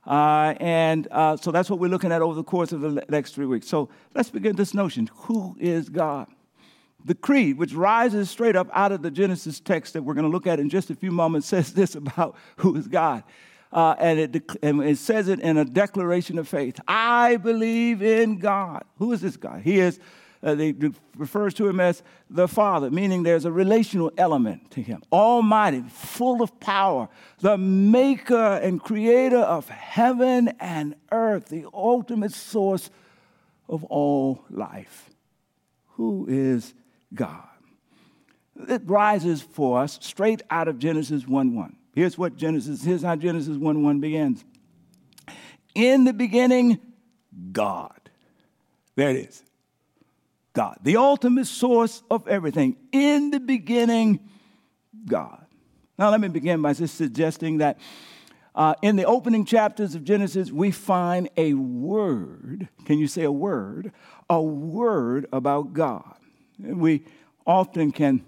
Uh, 0.06 0.54
and 0.60 1.07
uh, 1.12 1.36
so 1.38 1.52
that's 1.52 1.69
what 1.69 1.80
we're 1.80 1.90
looking 1.90 2.12
at 2.12 2.22
over 2.22 2.36
the 2.36 2.44
course 2.44 2.72
of 2.72 2.81
the 2.81 3.04
next 3.10 3.34
three 3.34 3.46
weeks. 3.46 3.68
So 3.68 3.90
let's 4.13 4.30
begin 4.30 4.56
this 4.56 4.74
notion 4.74 5.10
who 5.13 5.56
is 5.60 5.90
God? 5.90 6.28
the 7.06 7.16
creed, 7.16 7.57
which 7.57 7.74
rises 7.74 8.30
straight 8.30 8.56
up 8.56 8.68
out 8.74 8.92
of 8.92 9.04
the 9.04 9.12
Genesis 9.12 9.60
text 9.60 9.94
that 9.94 10.02
we're 10.02 10.16
going 10.16 10.25
to 10.25 10.31
look 10.31 10.48
at 10.48 10.60
in 10.60 10.69
just 10.69 10.90
a 10.90 10.96
few 10.96 11.12
moments, 11.12 11.48
says 11.56 11.74
this 11.74 11.96
about 11.96 12.36
who 12.57 12.75
is 12.75 12.88
God. 12.88 13.24
Uh, 13.72 13.96
and, 14.00 14.19
it, 14.19 14.44
and 14.63 14.81
it 14.84 14.98
says 14.98 15.28
it 15.28 15.40
in 15.40 15.57
a 15.57 15.66
declaration 15.66 16.40
of 16.40 16.48
faith. 16.48 16.80
I 16.88 17.38
believe 17.38 18.01
in 18.01 18.40
God. 18.40 18.84
Who 18.98 19.12
is 19.12 19.22
this 19.22 19.38
God? 19.38 19.62
He 19.63 19.80
is, 19.80 20.00
uh, 20.44 20.56
they 20.56 20.74
refers 21.18 21.54
to 21.56 21.68
him 21.68 21.80
as 21.80 22.04
the 22.30 22.48
Father, 22.48 22.92
meaning 22.92 23.24
there's 23.24 23.46
a 23.46 23.51
relational 23.51 24.12
element 24.18 24.72
to 24.72 24.82
him. 24.82 25.01
Almighty, 25.12 25.84
full 25.89 26.42
of 26.42 26.60
power, 26.60 27.10
the 27.39 27.58
maker 27.58 28.60
and 28.62 28.82
creator 28.82 29.39
of 29.39 29.68
heaven 29.70 30.50
and 30.60 30.96
earth, 31.12 31.48
the 31.50 31.65
ultimate 31.74 32.32
source 32.32 32.89
of 33.68 33.84
all 33.86 34.44
life. 34.50 35.10
Who 35.96 36.27
is 36.30 36.74
God. 37.13 37.48
It 38.70 38.82
rises 38.86 39.42
for 39.42 39.80
us 39.80 40.00
straight 40.01 40.42
out 40.50 40.68
of 40.68 40.80
Genesis 40.80 41.27
1 41.27 41.56
1. 41.56 41.75
Here's 41.94 42.18
what 42.18 42.36
Genesis, 42.36 42.84
here's 42.84 43.04
how 43.04 43.15
Genesis 43.15 43.58
1 43.58 43.84
1 43.84 44.00
begins. 44.00 44.44
In 45.74 46.06
the 46.06 46.13
beginning, 46.13 46.80
God. 47.51 48.00
There 48.96 49.10
it 49.10 49.18
is. 49.27 49.44
God, 50.55 50.79
the 50.81 50.97
ultimate 50.97 51.45
source 51.45 52.01
of 52.09 52.27
everything. 52.27 52.77
In 52.91 53.29
the 53.29 53.41
beginning, 53.41 54.21
God. 55.05 55.45
Now, 56.00 56.09
let 56.09 56.21
me 56.21 56.29
begin 56.29 56.62
by 56.62 56.74
just 56.74 56.95
suggesting 56.95 57.57
that 57.57 57.77
uh, 58.55 58.74
in 58.81 58.95
the 58.95 59.03
opening 59.03 59.43
chapters 59.43 59.95
of 59.95 60.05
Genesis, 60.05 60.51
we 60.51 60.71
find 60.71 61.29
a 61.35 61.53
word. 61.53 62.69
Can 62.85 63.00
you 63.00 63.07
say 63.07 63.24
a 63.24 63.31
word? 63.31 63.91
A 64.29 64.41
word 64.41 65.27
about 65.33 65.74
God. 65.74 66.15
And 66.63 66.79
We 66.79 67.05
often 67.45 67.91
can, 67.91 68.25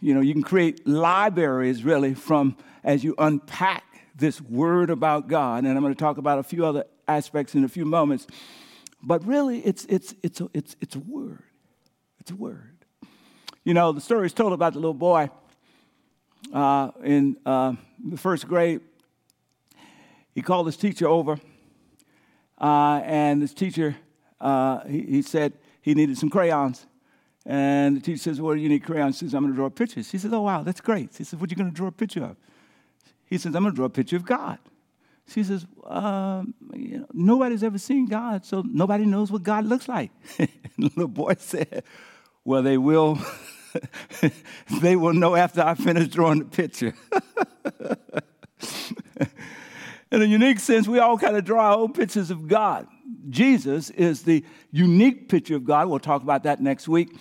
you 0.00 0.12
know, 0.12 0.20
you 0.20 0.32
can 0.32 0.42
create 0.42 0.86
libraries 0.88 1.84
really 1.84 2.14
from 2.14 2.56
as 2.82 3.04
you 3.04 3.14
unpack 3.16 3.84
this 4.16 4.40
word 4.40 4.90
about 4.90 5.28
God. 5.28 5.64
And 5.64 5.68
I'm 5.68 5.82
going 5.82 5.94
to 5.94 5.98
talk 5.98 6.18
about 6.18 6.40
a 6.40 6.42
few 6.42 6.66
other 6.66 6.84
aspects 7.06 7.54
in 7.54 7.62
a 7.62 7.68
few 7.68 7.84
moments. 7.84 8.26
But 9.00 9.24
really, 9.24 9.60
it's, 9.60 9.84
it's, 9.84 10.16
it's, 10.24 10.40
a, 10.40 10.50
it's, 10.52 10.74
it's 10.80 10.96
a 10.96 11.00
word. 11.00 11.44
Word. 12.32 12.84
You 13.64 13.74
know, 13.74 13.92
the 13.92 14.00
story 14.00 14.26
is 14.26 14.32
told 14.32 14.52
about 14.52 14.72
the 14.72 14.78
little 14.78 14.94
boy 14.94 15.30
uh, 16.52 16.90
in 17.04 17.36
uh, 17.44 17.74
the 18.04 18.16
first 18.16 18.48
grade. 18.48 18.80
He 20.34 20.42
called 20.42 20.66
his 20.66 20.76
teacher 20.76 21.08
over, 21.08 21.38
uh, 22.58 23.00
and 23.04 23.42
his 23.42 23.52
teacher, 23.52 23.96
uh, 24.40 24.80
he, 24.86 25.02
he 25.02 25.22
said 25.22 25.52
he 25.82 25.94
needed 25.94 26.16
some 26.18 26.30
crayons. 26.30 26.86
And 27.46 27.96
the 27.96 28.00
teacher 28.00 28.22
says, 28.22 28.40
Well, 28.40 28.56
you 28.56 28.68
need 28.68 28.84
crayons. 28.84 29.18
He 29.18 29.26
says, 29.26 29.34
I'm 29.34 29.42
going 29.42 29.52
to 29.52 29.56
draw 29.56 29.70
pictures. 29.70 30.10
He 30.10 30.18
says, 30.18 30.32
Oh, 30.32 30.42
wow, 30.42 30.62
that's 30.62 30.80
great. 30.80 31.16
He 31.16 31.24
says, 31.24 31.38
What 31.38 31.50
are 31.50 31.52
you 31.52 31.56
going 31.56 31.70
to 31.70 31.74
draw 31.74 31.88
a 31.88 31.92
picture 31.92 32.24
of? 32.24 32.36
He 33.24 33.38
says, 33.38 33.54
I'm 33.54 33.62
going 33.62 33.72
to 33.72 33.76
draw 33.76 33.86
a 33.86 33.90
picture 33.90 34.16
of 34.16 34.24
God. 34.24 34.58
She 35.32 35.44
says, 35.44 35.64
um, 35.86 36.54
you 36.74 36.98
know, 36.98 37.06
nobody's 37.12 37.62
ever 37.62 37.78
seen 37.78 38.06
God, 38.06 38.44
so 38.44 38.64
nobody 38.66 39.04
knows 39.06 39.30
what 39.30 39.44
God 39.44 39.64
looks 39.64 39.88
like. 39.88 40.10
and 40.38 40.48
the 40.76 40.84
little 40.96 41.08
boy 41.08 41.36
said, 41.38 41.84
well, 42.44 42.62
they 42.62 42.78
will. 42.78 43.18
they 44.80 44.96
will 44.96 45.14
know 45.14 45.36
after 45.36 45.62
I 45.62 45.74
finish 45.74 46.08
drawing 46.08 46.40
the 46.40 46.44
picture. 46.44 46.94
In 50.12 50.22
a 50.22 50.24
unique 50.24 50.58
sense, 50.58 50.88
we 50.88 50.98
all 50.98 51.16
kind 51.16 51.36
of 51.36 51.44
draw 51.44 51.72
our 51.72 51.78
own 51.78 51.92
pictures 51.92 52.32
of 52.32 52.48
God. 52.48 52.88
Jesus 53.28 53.90
is 53.90 54.24
the 54.24 54.44
unique 54.72 55.28
picture 55.28 55.54
of 55.54 55.64
God. 55.64 55.88
We'll 55.88 56.00
talk 56.00 56.22
about 56.22 56.42
that 56.44 56.60
next 56.60 56.88
week. 56.88 57.16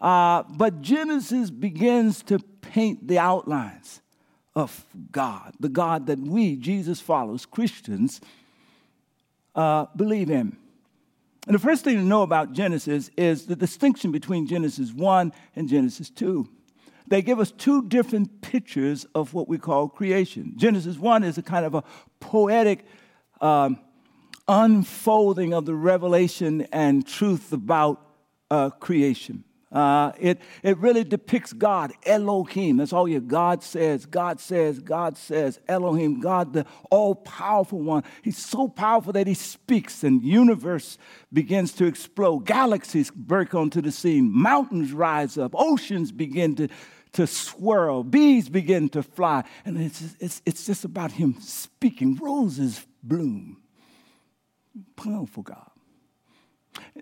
Uh, 0.00 0.42
but 0.50 0.82
Genesis 0.82 1.50
begins 1.50 2.22
to 2.24 2.38
paint 2.60 3.08
the 3.08 3.18
outlines 3.18 4.02
of 4.54 4.84
God, 5.10 5.54
the 5.58 5.70
God 5.70 6.06
that 6.06 6.18
we, 6.18 6.56
Jesus 6.56 7.00
followers, 7.00 7.46
Christians, 7.46 8.20
uh, 9.54 9.86
believe 9.96 10.30
in. 10.30 10.56
And 11.46 11.54
the 11.54 11.58
first 11.58 11.84
thing 11.84 11.96
to 11.96 12.02
know 12.02 12.22
about 12.22 12.52
Genesis 12.52 13.10
is 13.16 13.46
the 13.46 13.56
distinction 13.56 14.12
between 14.12 14.46
Genesis 14.46 14.92
1 14.92 15.32
and 15.56 15.68
Genesis 15.68 16.08
2. 16.10 16.48
They 17.06 17.20
give 17.20 17.38
us 17.38 17.50
two 17.50 17.86
different 17.86 18.40
pictures 18.40 19.06
of 19.14 19.34
what 19.34 19.46
we 19.46 19.58
call 19.58 19.88
creation. 19.88 20.54
Genesis 20.56 20.96
1 20.96 21.22
is 21.22 21.36
a 21.36 21.42
kind 21.42 21.66
of 21.66 21.74
a 21.74 21.84
poetic 22.18 22.86
um, 23.42 23.78
unfolding 24.48 25.52
of 25.52 25.66
the 25.66 25.74
revelation 25.74 26.62
and 26.72 27.06
truth 27.06 27.52
about 27.52 28.00
uh, 28.50 28.70
creation. 28.70 29.44
Uh, 29.74 30.12
it, 30.20 30.40
it 30.62 30.78
really 30.78 31.02
depicts 31.02 31.52
God, 31.52 31.92
Elohim. 32.06 32.76
That's 32.76 32.92
all 32.92 33.08
your 33.08 33.20
God 33.20 33.60
says, 33.64 34.06
God 34.06 34.38
says, 34.38 34.78
God 34.78 35.18
says, 35.18 35.58
Elohim, 35.66 36.20
God, 36.20 36.52
the 36.52 36.64
all 36.90 37.16
powerful 37.16 37.80
one. 37.80 38.04
He's 38.22 38.38
so 38.38 38.68
powerful 38.68 39.12
that 39.14 39.26
he 39.26 39.34
speaks, 39.34 40.04
and 40.04 40.22
universe 40.22 40.96
begins 41.32 41.72
to 41.72 41.86
explode. 41.86 42.46
Galaxies 42.46 43.10
break 43.10 43.52
onto 43.52 43.82
the 43.82 43.90
scene, 43.90 44.30
mountains 44.30 44.92
rise 44.92 45.36
up, 45.36 45.52
oceans 45.56 46.12
begin 46.12 46.54
to, 46.54 46.68
to 47.14 47.26
swirl, 47.26 48.04
bees 48.04 48.48
begin 48.48 48.88
to 48.90 49.02
fly. 49.02 49.42
And 49.64 49.76
it's, 49.80 50.14
it's, 50.20 50.40
it's 50.46 50.66
just 50.66 50.84
about 50.84 51.10
him 51.10 51.34
speaking. 51.40 52.14
Roses 52.14 52.86
bloom. 53.02 53.56
Powerful 54.94 55.42
God. 55.42 55.70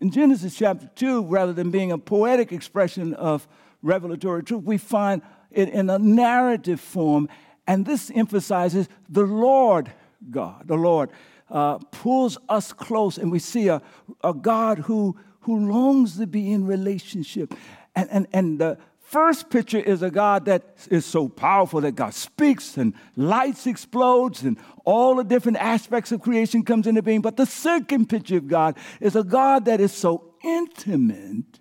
In 0.01 0.11
Genesis 0.11 0.57
chapter 0.57 0.91
2, 0.95 1.25
rather 1.27 1.53
than 1.53 1.71
being 1.71 1.93
a 1.93 1.99
poetic 1.99 2.51
expression 2.51 3.13
of 3.15 3.47
revelatory 3.83 4.43
truth, 4.43 4.65
we 4.65 4.79
find 4.79 5.21
it 5.51 5.69
in 5.69 5.91
a 5.91 5.99
narrative 5.99 6.81
form, 6.81 7.29
and 7.67 7.85
this 7.85 8.11
emphasizes 8.15 8.89
the 9.09 9.25
Lord 9.25 9.93
God. 10.31 10.67
The 10.67 10.77
Lord 10.77 11.11
uh, 11.51 11.79
pulls 11.91 12.39
us 12.49 12.73
close, 12.73 13.19
and 13.19 13.31
we 13.31 13.39
see 13.39 13.69
a, 13.69 13.83
a 14.25 14.33
God 14.33 14.79
who, 14.79 15.19
who 15.41 15.71
longs 15.71 16.17
to 16.17 16.27
be 16.27 16.51
in 16.51 16.67
relationship. 16.67 17.55
And, 17.95 18.09
and, 18.11 18.27
and 18.33 18.59
the, 18.59 18.79
first 19.13 19.51
picture 19.51 19.79
is 19.79 20.03
a 20.03 20.11
God 20.11 20.47
that 20.47 20.63
is 20.91 21.05
so 21.05 21.29
powerful 21.29 21.83
that 21.83 21.95
God 21.95 22.15
speaks 22.15 22.79
and 22.79 22.95
lights 23.15 23.67
explodes 23.67 24.43
and 24.43 24.57
all 24.87 25.17
the 25.17 25.25
different 25.25 25.59
aspects 25.59 26.13
of 26.13 26.23
creation 26.23 26.65
comes 26.65 26.87
into 26.87 27.03
being. 27.03 27.21
But 27.21 27.37
the 27.37 27.45
second 27.45 28.09
picture 28.09 28.39
of 28.39 28.49
God 28.49 28.77
is 29.01 29.15
a 29.15 29.23
God 29.23 29.67
that 29.67 29.81
is 29.81 29.93
so 29.93 30.35
intimate 30.43 31.61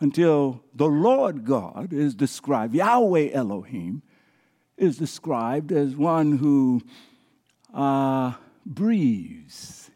until 0.00 0.64
the 0.74 0.88
Lord 0.88 1.44
God 1.44 1.92
is 1.92 2.16
described, 2.16 2.74
Yahweh 2.74 3.30
Elohim 3.32 4.02
is 4.76 4.98
described 4.98 5.70
as 5.70 5.94
one 5.94 6.38
who 6.38 6.82
uh, 7.72 8.32
breathes 8.66 9.92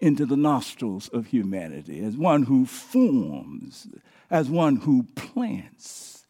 into 0.00 0.24
the 0.24 0.36
nostrils 0.36 1.08
of 1.08 1.26
humanity, 1.26 2.02
as 2.02 2.16
one 2.16 2.44
who 2.44 2.64
forms 2.64 3.88
as 4.30 4.48
one 4.48 4.76
who 4.76 5.04
plants, 5.14 6.26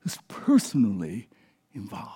who's 0.00 0.18
personally 0.28 1.28
involved. 1.72 2.12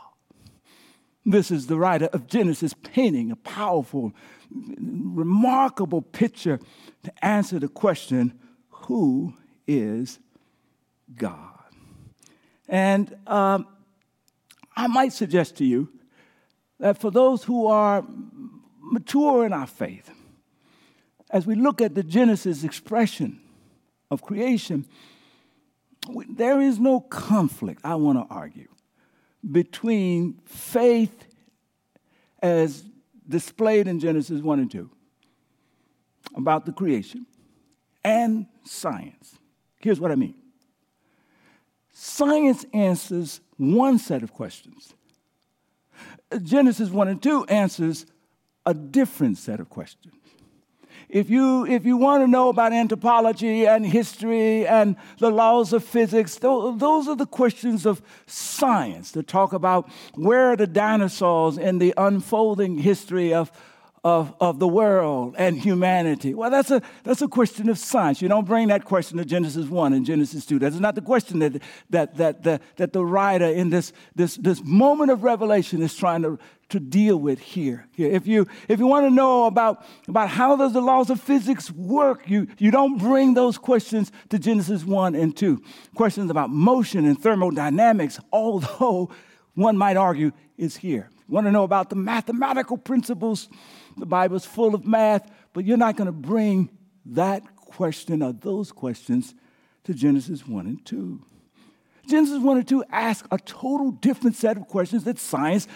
This 1.27 1.51
is 1.51 1.67
the 1.67 1.77
writer 1.77 2.07
of 2.07 2.27
Genesis 2.27 2.75
painting 2.75 3.31
a 3.31 3.37
powerful, 3.37 4.13
remarkable 4.51 6.01
picture 6.01 6.59
to 7.03 7.25
answer 7.25 7.59
the 7.59 7.69
question 7.69 8.39
who 8.69 9.35
is 9.67 10.19
God? 11.15 11.61
And 12.69 13.15
um, 13.27 13.67
I 14.77 14.87
might 14.87 15.13
suggest 15.13 15.57
to 15.57 15.65
you 15.65 15.89
that 16.79 16.99
for 16.99 17.11
those 17.11 17.45
who 17.45 17.67
are 17.67 18.05
mature 18.81 19.45
in 19.45 19.53
our 19.53 19.67
faith, 19.67 20.11
as 21.31 21.47
we 21.47 21.55
look 21.55 21.81
at 21.81 21.95
the 21.95 22.03
Genesis 22.03 22.65
expression 22.65 23.41
of 24.11 24.23
creation, 24.23 24.87
there 26.29 26.61
is 26.61 26.79
no 26.79 27.01
conflict, 27.01 27.81
I 27.85 27.95
want 27.97 28.19
to 28.19 28.35
argue, 28.35 28.69
between 29.51 30.41
faith 30.45 31.27
as 32.43 32.85
displayed 33.29 33.87
in 33.87 34.01
Genesis 34.01 34.41
1 34.41 34.61
and 34.61 34.71
2 34.71 34.91
about 36.37 36.67
the 36.67 36.73
creation 36.73 37.27
and 38.05 38.47
science. 38.65 39.39
Here's 39.79 40.01
what 40.01 40.11
I 40.11 40.15
mean. 40.15 40.35
Science 41.93 42.65
answers 42.73 43.41
one 43.57 43.99
set 43.99 44.23
of 44.23 44.33
questions, 44.33 44.95
Genesis 46.43 46.89
1 46.91 47.09
and 47.09 47.23
2 47.23 47.45
answers 47.47 48.07
a 48.65 48.73
different 48.73 49.37
set 49.39 49.61
of 49.61 49.69
questions 49.69 50.15
if 51.13 51.29
you, 51.29 51.67
if 51.67 51.85
you 51.85 51.97
want 51.97 52.23
to 52.23 52.29
know 52.29 52.49
about 52.49 52.73
anthropology 52.73 53.67
and 53.67 53.85
history 53.85 54.67
and 54.67 54.97
the 55.19 55.31
laws 55.31 55.73
of 55.73 55.85
physics, 55.85 56.37
those 56.37 57.09
are 57.09 57.17
the 57.17 57.27
questions 57.27 57.85
of 57.85 58.01
science 58.27 59.13
to 59.13 59.23
talk 59.23 59.53
about 59.53 59.91
where 60.15 60.53
are 60.53 60.57
the 60.57 60.67
dinosaurs 60.67 61.59
in 61.59 61.79
the 61.79 61.93
unfolding 61.97 62.79
history 62.79 63.35
of, 63.35 63.51
of, 64.03 64.35
of 64.41 64.59
the 64.59 64.69
world 64.69 65.35
and 65.39 65.59
humanity? 65.59 66.33
Well, 66.35 66.51
that's 66.51 66.71
a, 66.71 66.81
that's 67.05 67.21
a 67.21 67.29
question 67.29 67.69
of 67.69 67.79
science. 67.79 68.23
You 68.23 68.29
don't 68.29 68.47
bring 68.47 68.69
that 68.69 68.85
question 68.85 69.19
to 69.19 69.25
Genesis 69.25 69.67
1 69.67 69.93
and 69.93 70.07
Genesis 70.07 70.47
2. 70.47 70.59
That's 70.59 70.77
not 70.77 70.95
the 70.95 71.03
question 71.03 71.41
that, 71.41 71.63
that, 71.91 72.17
that, 72.17 72.43
that, 72.45 72.63
that 72.77 72.93
the 72.93 73.05
writer 73.05 73.47
in 73.47 73.71
this, 73.71 73.93
this, 74.15 74.37
this 74.37 74.63
moment 74.65 75.11
of 75.11 75.23
revelation 75.23 75.83
is 75.83 75.95
trying 75.95 76.23
to, 76.23 76.39
to 76.71 76.81
deal 76.81 77.17
with 77.19 77.41
here. 77.41 77.87
If 77.97 78.27
you, 78.27 78.47
if 78.69 78.79
you 78.79 78.87
want 78.87 79.07
to 79.07 79.11
know 79.11 79.45
about, 79.45 79.85
about 80.09 80.31
how 80.31 80.57
does 80.57 80.73
the 80.73 80.81
laws 80.81 81.11
of 81.11 81.21
physics 81.21 81.71
work, 81.71 82.29
you, 82.29 82.47
you 82.59 82.71
don't 82.71 82.97
bring 82.97 83.35
those 83.35 83.59
questions 83.59 84.11
to 84.31 84.39
Genesis 84.39 84.85
1 84.85 85.15
and 85.15 85.37
2. 85.37 85.63
Questions 85.95 86.31
about 86.31 86.49
motion 86.49 87.05
and 87.05 87.21
thermodynamics, 87.21 88.19
although 88.33 89.11
one 89.55 89.77
might 89.77 89.99
argue 89.99 90.33
is 90.57 90.77
here. 90.77 91.11
You 91.29 91.35
want 91.35 91.47
to 91.47 91.53
know 91.53 91.65
about 91.65 91.91
the 91.91 91.97
mathematical 91.97 92.77
principles? 92.77 93.49
The 93.97 94.07
Bible's 94.07 94.47
full 94.47 94.75
of 94.75 94.87
math, 94.87 95.31
but 95.53 95.65
you're 95.65 95.77
not 95.77 95.97
going 95.97 96.07
to 96.07 96.13
bring 96.13 96.71
that 97.07 97.57
question 97.57 98.23
or 98.23 98.33
those 98.33 98.73
questions 98.73 99.35
to 99.85 99.95
Genesis 99.95 100.47
1 100.47 100.67
and 100.67 100.85
2. 100.85 101.21
Genesis 102.07 102.39
1 102.39 102.57
and 102.59 102.69
2 102.69 102.85
ask 102.91 103.27
a 103.31 103.39
total 103.39 103.93
different 103.93 104.37
set 104.37 104.57
of 104.57 104.67
questions 104.67 105.05
that 105.05 105.19
science 105.19 105.69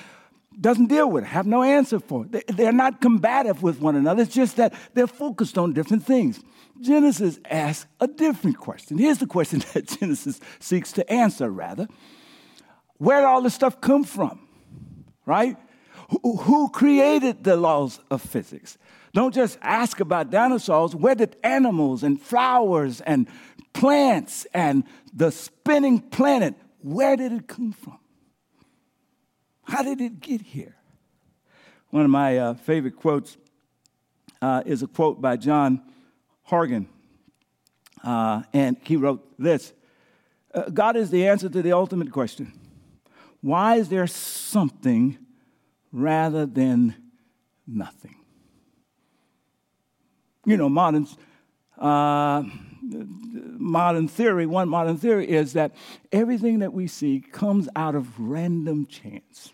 doesn't 0.61 0.87
deal 0.87 1.11
with, 1.11 1.25
have 1.25 1.47
no 1.47 1.63
answer 1.63 1.99
for. 1.99 2.27
They're 2.27 2.73
not 2.73 3.01
combative 3.01 3.63
with 3.63 3.81
one 3.81 3.97
another. 3.97 4.23
It's 4.23 4.35
just 4.35 4.57
that 4.57 4.73
they're 4.95 5.07
focused 5.07 5.59
on 5.59 5.73
different 5.73 6.05
things. 6.05 6.41
Genesis 6.81 7.39
asks 7.51 7.91
a 8.01 8.07
different 8.07 8.59
question. 8.59 8.99
Here's 8.99 9.19
the 9.19 9.27
question 9.27 9.63
that 9.75 9.87
Genesis 9.87 10.41
seeks 10.61 10.93
to 10.93 11.13
answer, 11.13 11.51
rather. 11.51 11.89
Where 12.99 13.21
did 13.21 13.27
all 13.27 13.43
this 13.43 13.55
stuff 13.55 13.81
come 13.81 14.05
from? 14.05 14.47
Right? 15.27 15.57
Who 16.23 16.69
created 16.69 17.45
the 17.45 17.57
laws 17.57 18.01
of 18.11 18.23
physics? 18.23 18.79
Don't 19.13 19.35
just 19.35 19.59
ask 19.63 20.01
about 20.01 20.31
dinosaurs. 20.31 20.95
Where 20.95 21.15
did 21.15 21.37
animals 21.43 22.03
and 22.03 22.21
flowers 22.21 23.01
and 23.01 23.29
plants 23.75 24.47
and 24.55 24.85
the 25.13 25.31
spinning 25.31 26.01
planet, 26.01 26.55
where 26.81 27.17
did 27.17 27.33
it 27.33 27.47
come 27.47 27.73
from? 27.73 27.99
How 29.65 29.83
did 29.83 30.01
it 30.01 30.21
get 30.21 30.41
here? 30.41 30.77
One 31.91 32.05
of 32.05 32.11
my 32.11 32.39
uh, 32.39 32.55
favorite 32.55 32.97
quotes 32.97 33.37
uh, 34.41 34.63
is 34.65 34.83
a 34.83 34.87
quote 34.87 35.21
by 35.21 35.37
John 35.37 35.83
Horgan. 36.43 36.89
Uh, 38.03 38.43
and 38.53 38.77
he 38.83 38.97
wrote 38.97 39.25
this 39.39 39.73
uh, 40.53 40.69
God 40.69 40.97
is 40.97 41.11
the 41.11 41.27
answer 41.27 41.49
to 41.49 41.63
the 41.63 41.73
ultimate 41.73 42.13
question 42.13 42.53
why 43.41 43.77
is 43.77 43.89
there 43.89 44.07
something 44.07 45.17
rather 45.95 46.45
than 46.45 46.95
nothing? 47.67 48.17
You 50.45 50.59
know, 50.59 50.69
modern, 50.69 51.07
uh, 51.79 52.43
modern 52.83 54.09
theory, 54.09 54.45
one 54.45 54.69
modern 54.69 54.99
theory 54.99 55.31
is 55.31 55.55
that 55.55 55.73
everything 56.13 56.59
that 56.59 56.75
we 56.75 56.87
see 56.87 57.21
comes 57.21 57.69
out 57.77 57.95
of 57.95 58.21
random 58.21 58.87
chance. 58.87 59.53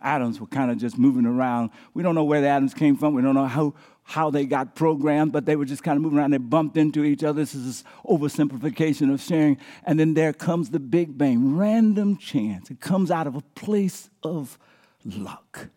atoms 0.00 0.40
were 0.40 0.46
kind 0.46 0.70
of 0.70 0.78
just 0.78 0.96
moving 0.96 1.26
around. 1.26 1.70
We 1.92 2.04
don't 2.04 2.14
know 2.14 2.24
where 2.24 2.40
the 2.40 2.46
atoms 2.48 2.72
came 2.72 2.96
from. 2.96 3.14
We 3.14 3.20
don't 3.20 3.34
know 3.34 3.46
how, 3.46 3.74
how 4.04 4.30
they 4.30 4.46
got 4.46 4.76
programmed, 4.76 5.32
but 5.32 5.44
they 5.44 5.56
were 5.56 5.64
just 5.64 5.82
kind 5.82 5.96
of 5.96 6.02
moving 6.02 6.18
around. 6.18 6.30
They 6.30 6.38
bumped 6.38 6.76
into 6.76 7.02
each 7.02 7.24
other. 7.24 7.42
This 7.42 7.52
is 7.54 7.66
this 7.66 7.84
oversimplification 8.06 9.12
of 9.12 9.20
sharing. 9.20 9.58
And 9.84 9.98
then 9.98 10.14
there 10.14 10.32
comes 10.32 10.70
the 10.70 10.78
Big 10.78 11.18
Bang, 11.18 11.56
random 11.56 12.16
chance. 12.16 12.70
It 12.70 12.80
comes 12.80 13.10
out 13.10 13.26
of 13.26 13.34
a 13.34 13.42
place 13.56 14.08
of 14.22 14.56
luck. 15.04 15.68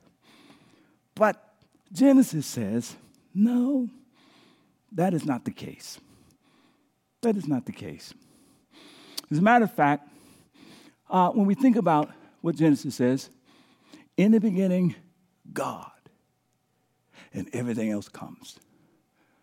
But 1.16 1.44
Genesis 1.92 2.46
says, 2.46 2.96
no, 3.34 3.90
that 4.92 5.14
is 5.14 5.26
not 5.26 5.46
the 5.46 5.52
case. 5.52 6.00
That 7.22 7.36
is 7.36 7.48
not 7.48 7.66
the 7.66 7.72
case. 7.72 8.14
As 9.30 9.38
a 9.38 9.42
matter 9.42 9.66
of 9.66 9.74
fact, 9.74 10.10
uh, 11.10 11.30
when 11.30 11.46
we 11.46 11.56
think 11.56 11.76
about 11.76 12.10
what 12.42 12.56
Genesis 12.56 12.96
says, 12.96 13.30
in 14.18 14.32
the 14.32 14.40
beginning, 14.40 14.96
God, 15.54 15.92
and 17.34 17.48
everything 17.54 17.92
else 17.92 18.10
comes. 18.10 18.60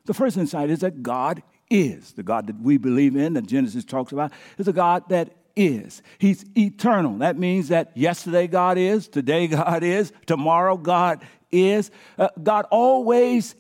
The 0.05 0.15
first 0.15 0.37
insight 0.37 0.71
is 0.71 0.81
that 0.81 1.03
God 1.03 1.43
is. 1.71 2.13
The 2.13 2.23
God 2.23 2.47
that 2.47 2.61
we 2.61 2.79
believe 2.79 3.17
in, 3.17 3.35
that 3.35 3.47
Genesis 3.47 3.85
talks 3.85 4.13
about, 4.13 4.33
is 4.57 4.69
a 4.69 4.73
God 4.73 5.09
that 5.09 5.31
is. 5.59 6.03
He's 6.19 6.45
eternal. 6.57 7.19
That 7.19 7.37
means 7.37 7.69
that 7.69 7.91
yesterday 7.97 8.47
God 8.47 8.79
is, 8.79 9.09
today 9.09 9.47
God 9.49 9.83
is, 9.83 10.13
tomorrow 10.27 10.77
God 10.77 11.23
is. 11.51 11.91
Uh, 12.17 12.29
God 12.43 12.67
always 12.71 13.57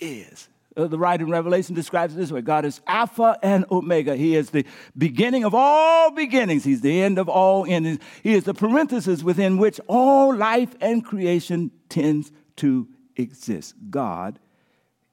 is. 0.00 0.48
Uh, 0.76 0.86
the 0.88 0.98
writer 0.98 1.24
in 1.24 1.30
Revelation 1.30 1.74
describes 1.74 2.14
it 2.14 2.18
this 2.18 2.30
way 2.30 2.42
God 2.42 2.64
is 2.64 2.80
Alpha 2.86 3.38
and 3.42 3.64
Omega. 3.70 4.16
He 4.16 4.36
is 4.36 4.50
the 4.50 4.66
beginning 4.98 5.44
of 5.44 5.54
all 5.54 6.10
beginnings, 6.10 6.64
He's 6.64 6.82
the 6.82 7.00
end 7.00 7.18
of 7.18 7.28
all 7.28 7.64
ends. 7.64 8.02
He 8.22 8.34
is 8.34 8.44
the 8.44 8.54
parenthesis 8.54 9.22
within 9.22 9.56
which 9.56 9.80
all 9.86 10.34
life 10.34 10.74
and 10.80 11.04
creation 11.04 11.70
tends 11.88 12.30
to 12.56 12.88
exist. 13.16 13.74
God 13.88 14.38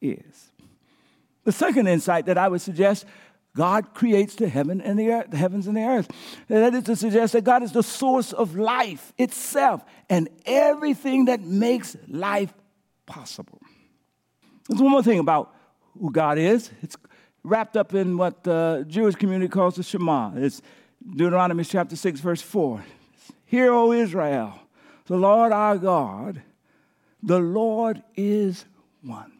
is. 0.01 0.51
The 1.45 1.51
second 1.51 1.87
insight 1.87 2.25
that 2.25 2.37
I 2.37 2.47
would 2.47 2.61
suggest 2.61 3.05
God 3.55 3.93
creates 3.93 4.35
the 4.35 4.49
heaven 4.49 4.81
and 4.81 4.97
the 4.97 5.11
earth, 5.11 5.29
the 5.29 5.37
heavens 5.37 5.67
and 5.67 5.77
the 5.77 5.83
earth. 5.83 6.09
That 6.47 6.73
is 6.73 6.83
to 6.85 6.95
suggest 6.95 7.33
that 7.33 7.43
God 7.43 7.61
is 7.61 7.71
the 7.71 7.83
source 7.83 8.33
of 8.33 8.55
life 8.55 9.13
itself 9.17 9.83
and 10.09 10.27
everything 10.45 11.25
that 11.25 11.41
makes 11.41 11.95
life 12.07 12.53
possible. 13.05 13.59
There's 14.67 14.81
one 14.81 14.91
more 14.91 15.03
thing 15.03 15.19
about 15.19 15.53
who 15.99 16.11
God 16.11 16.39
is. 16.39 16.71
It's 16.81 16.95
wrapped 17.43 17.77
up 17.77 17.93
in 17.93 18.17
what 18.17 18.43
the 18.43 18.85
Jewish 18.87 19.15
community 19.15 19.49
calls 19.49 19.75
the 19.75 19.83
Shema. 19.83 20.31
It's 20.35 20.61
Deuteronomy 21.07 21.63
chapter 21.63 21.95
6, 21.95 22.21
verse 22.21 22.41
4. 22.41 22.83
Hear, 23.45 23.71
O 23.71 23.91
Israel, 23.91 24.59
the 25.05 25.17
Lord 25.17 25.51
our 25.51 25.77
God, 25.77 26.41
the 27.21 27.39
Lord 27.39 28.01
is 28.15 28.65
one. 29.03 29.31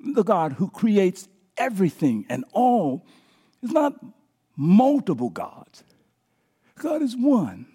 The 0.00 0.22
God 0.22 0.54
who 0.54 0.70
creates 0.70 1.28
everything 1.62 2.26
and 2.28 2.44
all 2.52 3.06
is 3.62 3.70
not 3.70 3.94
multiple 4.56 5.30
gods. 5.30 5.84
God 6.78 7.02
is 7.02 7.16
one. 7.16 7.66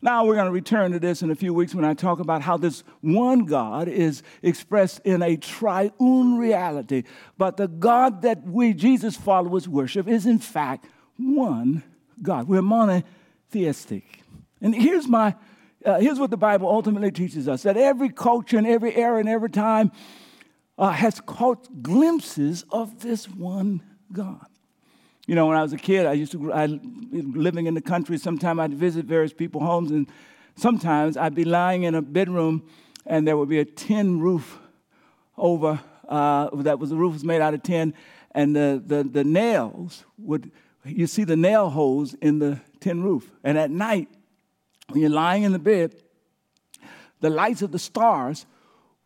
Now, 0.00 0.24
we're 0.24 0.36
going 0.36 0.46
to 0.46 0.52
return 0.52 0.92
to 0.92 1.00
this 1.00 1.22
in 1.22 1.30
a 1.30 1.34
few 1.34 1.52
weeks 1.52 1.74
when 1.74 1.84
I 1.84 1.92
talk 1.92 2.20
about 2.20 2.40
how 2.40 2.56
this 2.56 2.84
one 3.00 3.46
God 3.46 3.88
is 3.88 4.22
expressed 4.42 5.00
in 5.04 5.22
a 5.22 5.36
triune 5.36 6.38
reality. 6.38 7.02
But 7.36 7.56
the 7.56 7.66
God 7.66 8.22
that 8.22 8.44
we, 8.44 8.74
Jesus 8.74 9.16
followers, 9.16 9.68
worship 9.68 10.06
is, 10.06 10.24
in 10.24 10.38
fact, 10.38 10.86
one 11.16 11.82
God. 12.22 12.46
We're 12.46 12.62
monotheistic. 12.62 14.04
And 14.60 14.72
here's, 14.72 15.08
my, 15.08 15.34
uh, 15.84 15.98
here's 15.98 16.20
what 16.20 16.30
the 16.30 16.36
Bible 16.36 16.68
ultimately 16.68 17.10
teaches 17.10 17.48
us 17.48 17.64
that 17.64 17.76
every 17.76 18.08
culture 18.08 18.56
and 18.56 18.68
every 18.68 18.94
era 18.94 19.18
and 19.18 19.28
every 19.28 19.50
time 19.50 19.90
uh, 20.78 20.90
has 20.90 21.20
caught 21.20 21.82
glimpses 21.82 22.64
of 22.70 23.00
this 23.00 23.28
one 23.28 23.82
God. 24.12 24.46
You 25.26 25.34
know, 25.34 25.46
when 25.46 25.56
I 25.58 25.62
was 25.62 25.72
a 25.72 25.76
kid, 25.78 26.06
I 26.06 26.12
used 26.12 26.32
to, 26.32 26.52
I, 26.52 26.66
living 26.66 27.66
in 27.66 27.74
the 27.74 27.82
country, 27.82 28.16
sometimes 28.16 28.60
I'd 28.60 28.74
visit 28.74 29.04
various 29.04 29.32
people's 29.32 29.64
homes, 29.64 29.90
and 29.90 30.08
sometimes 30.56 31.16
I'd 31.16 31.34
be 31.34 31.44
lying 31.44 31.82
in 31.82 31.94
a 31.94 32.00
bedroom, 32.00 32.62
and 33.04 33.26
there 33.26 33.36
would 33.36 33.48
be 33.48 33.58
a 33.58 33.64
tin 33.64 34.20
roof 34.20 34.58
over, 35.36 35.80
uh, 36.08 36.48
that 36.62 36.78
was, 36.78 36.90
the 36.90 36.96
roof 36.96 37.12
was 37.12 37.24
made 37.24 37.42
out 37.42 37.52
of 37.52 37.62
tin, 37.62 37.92
and 38.30 38.56
the, 38.56 38.82
the, 38.84 39.02
the 39.02 39.24
nails 39.24 40.04
would, 40.16 40.50
you 40.84 41.06
see 41.06 41.24
the 41.24 41.36
nail 41.36 41.68
holes 41.68 42.14
in 42.14 42.38
the 42.38 42.60
tin 42.80 43.02
roof. 43.02 43.30
And 43.44 43.58
at 43.58 43.70
night, 43.70 44.08
when 44.88 45.02
you're 45.02 45.10
lying 45.10 45.42
in 45.42 45.52
the 45.52 45.58
bed, 45.58 45.94
the 47.20 47.30
lights 47.30 47.62
of 47.62 47.72
the 47.72 47.78
stars 47.78 48.46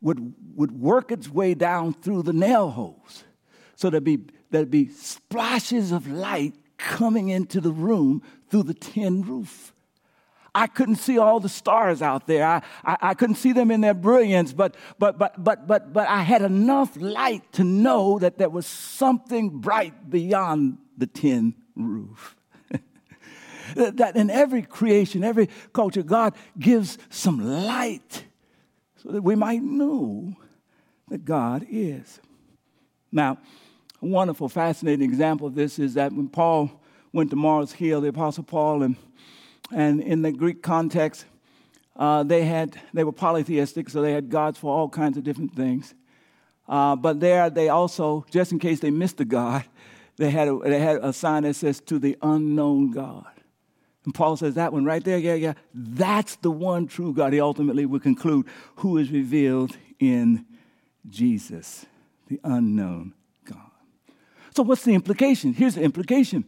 would, 0.02 0.34
would 0.54 0.72
work 0.72 1.10
its 1.10 1.28
way 1.28 1.54
down 1.54 1.94
through 1.94 2.24
the 2.24 2.32
nail 2.32 2.70
holes. 2.70 3.24
So 3.76 3.88
there'd 3.88 4.04
be 4.04 4.20
there'd 4.52 4.70
be 4.70 4.88
splashes 4.88 5.90
of 5.90 6.06
light 6.06 6.54
coming 6.76 7.30
into 7.30 7.60
the 7.60 7.72
room 7.72 8.22
through 8.48 8.64
the 8.64 8.74
tin 8.74 9.22
roof. 9.22 9.72
I 10.54 10.66
couldn't 10.66 10.96
see 10.96 11.16
all 11.16 11.40
the 11.40 11.48
stars 11.48 12.02
out 12.02 12.26
there. 12.26 12.46
I, 12.46 12.62
I, 12.84 12.96
I, 13.00 13.14
couldn't 13.14 13.36
see 13.36 13.52
them 13.52 13.70
in 13.70 13.80
their 13.80 13.94
brilliance, 13.94 14.52
but, 14.52 14.76
but, 14.98 15.18
but, 15.18 15.42
but, 15.42 15.66
but, 15.66 15.94
but 15.94 16.06
I 16.08 16.20
had 16.20 16.42
enough 16.42 16.94
light 16.96 17.50
to 17.54 17.64
know 17.64 18.18
that 18.18 18.36
there 18.36 18.50
was 18.50 18.66
something 18.66 19.48
bright 19.48 20.10
beyond 20.10 20.76
the 20.98 21.06
tin 21.06 21.54
roof. 21.74 22.36
that 23.74 24.14
in 24.14 24.28
every 24.28 24.60
creation, 24.60 25.24
every 25.24 25.48
culture, 25.72 26.02
God 26.02 26.34
gives 26.58 26.98
some 27.08 27.66
light 27.66 28.24
so 29.02 29.10
that 29.10 29.22
we 29.22 29.34
might 29.34 29.62
know 29.62 30.34
that 31.08 31.24
God 31.24 31.66
is. 31.68 32.20
Now, 33.10 33.38
a 34.00 34.06
wonderful, 34.06 34.48
fascinating 34.48 35.08
example 35.08 35.46
of 35.46 35.54
this 35.54 35.78
is 35.78 35.94
that 35.94 36.12
when 36.12 36.28
Paul 36.28 36.70
went 37.12 37.30
to 37.30 37.36
Mars 37.36 37.72
Hill, 37.72 38.00
the 38.00 38.08
Apostle 38.08 38.44
Paul, 38.44 38.82
and, 38.82 38.96
and 39.70 40.00
in 40.00 40.22
the 40.22 40.32
Greek 40.32 40.62
context, 40.62 41.24
uh, 41.96 42.22
they, 42.22 42.44
had, 42.44 42.80
they 42.94 43.04
were 43.04 43.12
polytheistic, 43.12 43.90
so 43.90 44.00
they 44.00 44.12
had 44.12 44.30
gods 44.30 44.58
for 44.58 44.74
all 44.74 44.88
kinds 44.88 45.18
of 45.18 45.24
different 45.24 45.54
things. 45.54 45.94
Uh, 46.68 46.96
but 46.96 47.20
there, 47.20 47.50
they 47.50 47.68
also, 47.68 48.24
just 48.30 48.52
in 48.52 48.58
case 48.58 48.80
they 48.80 48.90
missed 48.90 49.20
a 49.20 49.24
God, 49.24 49.64
they 50.16 50.30
had 50.30 50.48
a, 50.48 50.58
they 50.58 50.78
had 50.78 50.98
a 51.02 51.12
sign 51.12 51.42
that 51.42 51.54
says, 51.54 51.80
to 51.80 51.98
the 51.98 52.16
unknown 52.22 52.92
God. 52.92 53.26
And 54.04 54.14
Paul 54.14 54.36
says 54.36 54.54
that 54.54 54.72
one 54.72 54.84
right 54.84 55.02
there, 55.02 55.18
yeah, 55.18 55.34
yeah, 55.34 55.52
that's 55.72 56.36
the 56.36 56.50
one 56.50 56.86
true 56.86 57.12
God. 57.14 57.32
He 57.32 57.40
ultimately 57.40 57.86
would 57.86 58.02
conclude 58.02 58.46
who 58.76 58.98
is 58.98 59.10
revealed 59.10 59.76
in 60.00 60.44
Jesus, 61.08 61.86
the 62.28 62.40
unknown 62.42 63.14
God. 63.44 63.70
so, 64.54 64.62
what's 64.62 64.82
the 64.82 64.94
implication? 64.94 65.52
Here's 65.52 65.76
the 65.76 65.82
implication 65.82 66.44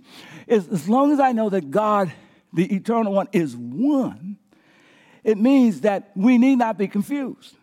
is 0.47 0.69
as 0.69 0.89
long 0.89 1.13
as 1.13 1.21
I 1.21 1.33
know 1.33 1.49
that 1.51 1.71
God, 1.71 2.13
the 2.53 2.75
eternal 2.75 3.13
one, 3.13 3.29
is 3.33 3.57
one, 3.57 4.39
it 5.23 5.39
means 5.39 5.83
that 5.83 6.11
we 6.15 6.39
need 6.39 6.57
not 6.57 6.77
be 6.77 6.89
confused. 6.89 7.57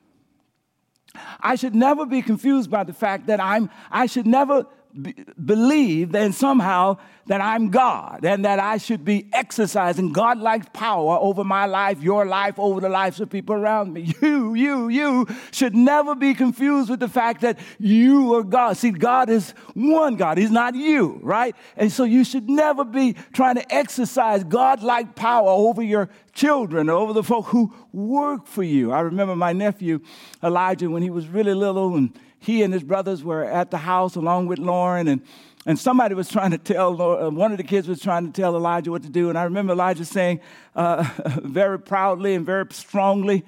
I 1.39 1.56
should 1.56 1.75
never 1.75 2.06
be 2.06 2.21
confused 2.21 2.71
by 2.71 2.84
the 2.86 2.93
fact 2.93 3.27
that 3.27 3.41
I'm, 3.41 3.69
I 3.91 4.06
should 4.06 4.25
never 4.25 4.65
be, 4.99 5.13
believe 5.43 6.12
then 6.12 6.34
somehow 6.34 6.97
that 7.27 7.41
I'm 7.41 7.69
God 7.69 8.25
and 8.25 8.45
that 8.45 8.60
I 8.60 8.77
should 8.77 9.06
be 9.06 9.30
exercising 9.32 10.12
God-like 10.12 10.73
power 10.73 11.17
over 11.19 11.43
my 11.43 11.65
life, 11.65 12.01
your 12.01 12.25
life, 12.25 12.60
over 12.60 12.82
the 12.82 12.89
lives 12.89 13.19
of 13.21 13.30
people 13.30 13.56
around 13.56 13.93
me. 13.93 14.13
You, 14.32 14.54
you, 14.54 14.89
you 14.89 15.27
should 15.51 15.75
never 15.75 16.15
be 16.15 16.34
confused 16.34 16.89
with 16.89 16.99
the 16.99 17.08
fact 17.08 17.41
that 17.41 17.60
you 17.80 18.36
are 18.36 18.43
God. 18.43 18.77
See, 18.77 18.91
God 18.91 19.30
is 19.30 19.51
one 19.73 20.15
God. 20.15 20.38
He's 20.38 20.51
not 20.51 20.75
you, 20.75 21.19
right? 21.21 21.56
And 21.75 21.91
so 21.91 22.04
you 22.04 22.23
should 22.23 22.49
never 22.49 22.84
be 22.84 23.15
trying 23.34 23.56
to 23.56 23.73
exercise 23.73 24.43
God-like 24.43 25.15
power 25.15 25.49
over 25.49 25.82
your 25.82 26.10
children, 26.34 26.89
over 26.89 27.13
the 27.13 27.23
folk 27.23 27.47
who 27.47 27.73
work 27.91 28.47
for 28.47 28.63
you. 28.63 28.91
I 28.91 29.01
remember 29.01 29.36
my 29.36 29.54
nephew 29.54 29.99
Elijah 30.43 30.89
when 30.89 31.04
he 31.04 31.10
was 31.10 31.27
really 31.27 31.54
little 31.54 31.95
and 31.95 32.17
he 32.41 32.63
and 32.63 32.73
his 32.73 32.84
brothers 32.84 33.23
were 33.23 33.45
at 33.45 33.69
the 33.69 33.77
house 33.77 34.15
along 34.15 34.47
with 34.47 34.58
Lauren, 34.58 35.08
and, 35.08 35.21
and 35.67 35.77
somebody 35.77 36.15
was 36.15 36.27
trying 36.27 36.49
to 36.49 36.58
tell, 36.58 36.99
uh, 36.99 37.30
one 37.30 37.51
of 37.51 37.58
the 37.58 37.63
kids 37.63 37.88
was 37.88 38.01
trying 38.01 38.25
to 38.25 38.41
tell 38.41 38.56
Elijah 38.56 38.89
what 38.89 39.04
to 39.04 39.10
do. 39.10 39.30
And 39.30 39.38
I 39.38 39.43
remember 39.43 39.73
Elijah 39.73 40.06
saying 40.06 40.41
uh, 40.75 41.08
very 41.43 41.80
proudly 41.80 42.34
and 42.34 42.43
very 42.43 42.65
strongly, 42.71 43.45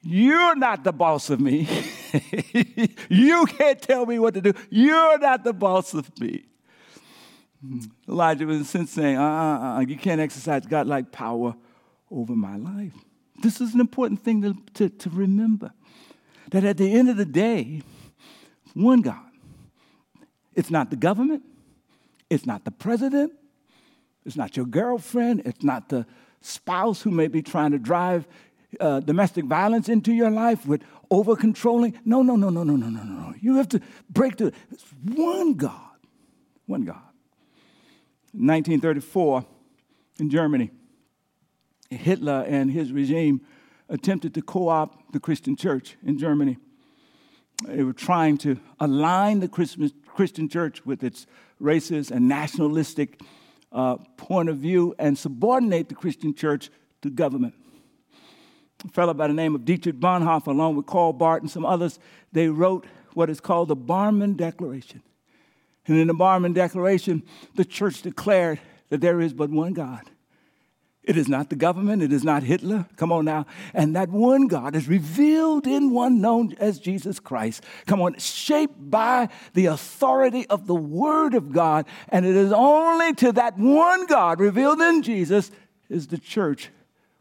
You're 0.00 0.54
not 0.54 0.84
the 0.84 0.92
boss 0.92 1.28
of 1.28 1.40
me. 1.40 1.68
you 3.08 3.46
can't 3.46 3.82
tell 3.82 4.06
me 4.06 4.20
what 4.20 4.34
to 4.34 4.40
do. 4.40 4.52
You're 4.70 5.18
not 5.18 5.42
the 5.42 5.52
boss 5.52 5.92
of 5.92 6.08
me. 6.20 6.44
Elijah 8.08 8.46
was 8.46 8.58
in 8.58 8.64
sense 8.64 8.92
saying, 8.92 9.16
uh, 9.16 9.22
uh, 9.22 9.76
uh, 9.76 9.80
you 9.80 9.96
can't 9.96 10.20
exercise 10.20 10.66
God-like 10.66 11.10
power 11.10 11.56
over 12.12 12.36
my 12.36 12.56
life. 12.56 12.94
This 13.42 13.60
is 13.60 13.74
an 13.74 13.80
important 13.80 14.22
thing 14.22 14.42
to, 14.42 14.56
to, 14.74 14.88
to 14.88 15.10
remember. 15.10 15.72
That 16.50 16.62
at 16.62 16.76
the 16.76 16.92
end 16.92 17.08
of 17.08 17.16
the 17.16 17.24
day, 17.24 17.82
one 18.74 19.00
God. 19.00 19.20
It's 20.54 20.70
not 20.70 20.90
the 20.90 20.96
government, 20.96 21.42
it's 22.30 22.46
not 22.46 22.64
the 22.64 22.70
president, 22.70 23.32
it's 24.24 24.36
not 24.36 24.56
your 24.56 24.66
girlfriend, 24.66 25.42
it's 25.44 25.64
not 25.64 25.88
the 25.88 26.06
spouse 26.40 27.02
who 27.02 27.10
may 27.10 27.28
be 27.28 27.42
trying 27.42 27.72
to 27.72 27.78
drive 27.78 28.26
uh, 28.80 29.00
domestic 29.00 29.44
violence 29.44 29.88
into 29.88 30.12
your 30.12 30.30
life 30.30 30.66
with 30.66 30.82
over 31.10 31.36
controlling. 31.36 31.98
No, 32.04 32.22
no, 32.22 32.36
no, 32.36 32.50
no, 32.50 32.64
no, 32.64 32.76
no, 32.76 32.88
no, 32.88 33.02
no. 33.02 33.34
You 33.40 33.56
have 33.56 33.68
to 33.70 33.80
break 34.10 34.36
the 34.36 34.52
one 35.14 35.54
God. 35.54 35.80
One 36.66 36.84
God. 36.84 37.02
1934 38.32 39.44
in 40.18 40.30
Germany, 40.30 40.70
Hitler 41.90 42.44
and 42.48 42.70
his 42.70 42.92
regime 42.92 43.40
attempted 43.88 44.34
to 44.34 44.42
co 44.42 44.68
opt 44.68 45.12
the 45.12 45.20
Christian 45.20 45.56
church 45.56 45.96
in 46.04 46.18
Germany. 46.18 46.56
They 47.62 47.82
were 47.82 47.92
trying 47.92 48.38
to 48.38 48.58
align 48.80 49.40
the 49.40 49.48
Christian 49.48 50.48
church 50.48 50.84
with 50.84 51.04
its 51.04 51.26
racist 51.62 52.10
and 52.10 52.28
nationalistic 52.28 53.20
uh, 53.72 53.96
point 54.16 54.48
of 54.48 54.58
view 54.58 54.94
and 54.98 55.16
subordinate 55.16 55.88
the 55.88 55.94
Christian 55.94 56.34
church 56.34 56.70
to 57.02 57.10
government. 57.10 57.54
A 58.84 58.88
fellow 58.88 59.14
by 59.14 59.28
the 59.28 59.34
name 59.34 59.54
of 59.54 59.64
Dietrich 59.64 59.98
Bonhoeffer, 59.98 60.48
along 60.48 60.76
with 60.76 60.86
Karl 60.86 61.12
Barth 61.12 61.42
and 61.42 61.50
some 61.50 61.64
others, 61.64 61.98
they 62.32 62.48
wrote 62.48 62.86
what 63.14 63.30
is 63.30 63.40
called 63.40 63.68
the 63.68 63.76
Barmen 63.76 64.36
Declaration. 64.36 65.02
And 65.86 65.98
in 65.98 66.08
the 66.08 66.14
Barmen 66.14 66.54
Declaration, 66.54 67.22
the 67.54 67.64
church 67.64 68.02
declared 68.02 68.60
that 68.88 69.00
there 69.00 69.20
is 69.20 69.32
but 69.32 69.50
one 69.50 69.72
God 69.72 70.02
it 71.06 71.18
is 71.18 71.28
not 71.28 71.50
the 71.50 71.56
government. 71.56 72.02
It 72.02 72.12
is 72.12 72.24
not 72.24 72.42
Hitler. 72.42 72.86
Come 72.96 73.12
on 73.12 73.26
now. 73.26 73.46
And 73.74 73.94
that 73.94 74.08
one 74.08 74.46
God 74.46 74.74
is 74.74 74.88
revealed 74.88 75.66
in 75.66 75.90
one 75.90 76.20
known 76.20 76.54
as 76.58 76.78
Jesus 76.78 77.20
Christ. 77.20 77.62
Come 77.86 78.00
on, 78.00 78.18
shaped 78.18 78.90
by 78.90 79.28
the 79.52 79.66
authority 79.66 80.46
of 80.48 80.66
the 80.66 80.74
Word 80.74 81.34
of 81.34 81.52
God. 81.52 81.86
And 82.08 82.24
it 82.24 82.34
is 82.34 82.52
only 82.52 83.12
to 83.14 83.32
that 83.32 83.58
one 83.58 84.06
God 84.06 84.40
revealed 84.40 84.80
in 84.80 85.02
Jesus 85.02 85.50
is 85.90 86.06
the 86.06 86.18
church 86.18 86.70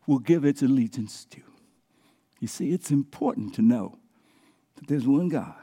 will 0.08 0.20
give 0.20 0.46
its 0.46 0.62
allegiance 0.62 1.26
to. 1.32 1.42
You 2.40 2.48
see, 2.48 2.72
it's 2.72 2.92
important 2.92 3.54
to 3.56 3.62
know 3.62 3.98
that 4.76 4.88
there's 4.88 5.08
one 5.08 5.28
God 5.28 5.56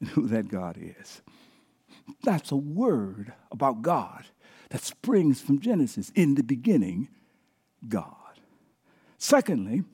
and 0.00 0.08
who 0.08 0.28
that 0.28 0.48
God 0.48 0.78
is. 0.80 1.22
That's 2.22 2.52
a 2.52 2.56
word 2.56 3.32
about 3.50 3.82
God 3.82 4.26
that 4.70 4.82
springs 4.82 5.40
from 5.40 5.60
Genesis. 5.60 6.10
In 6.14 6.34
the 6.34 6.42
beginning, 6.42 7.08
God. 7.88 8.14
Secondly, 9.18 9.84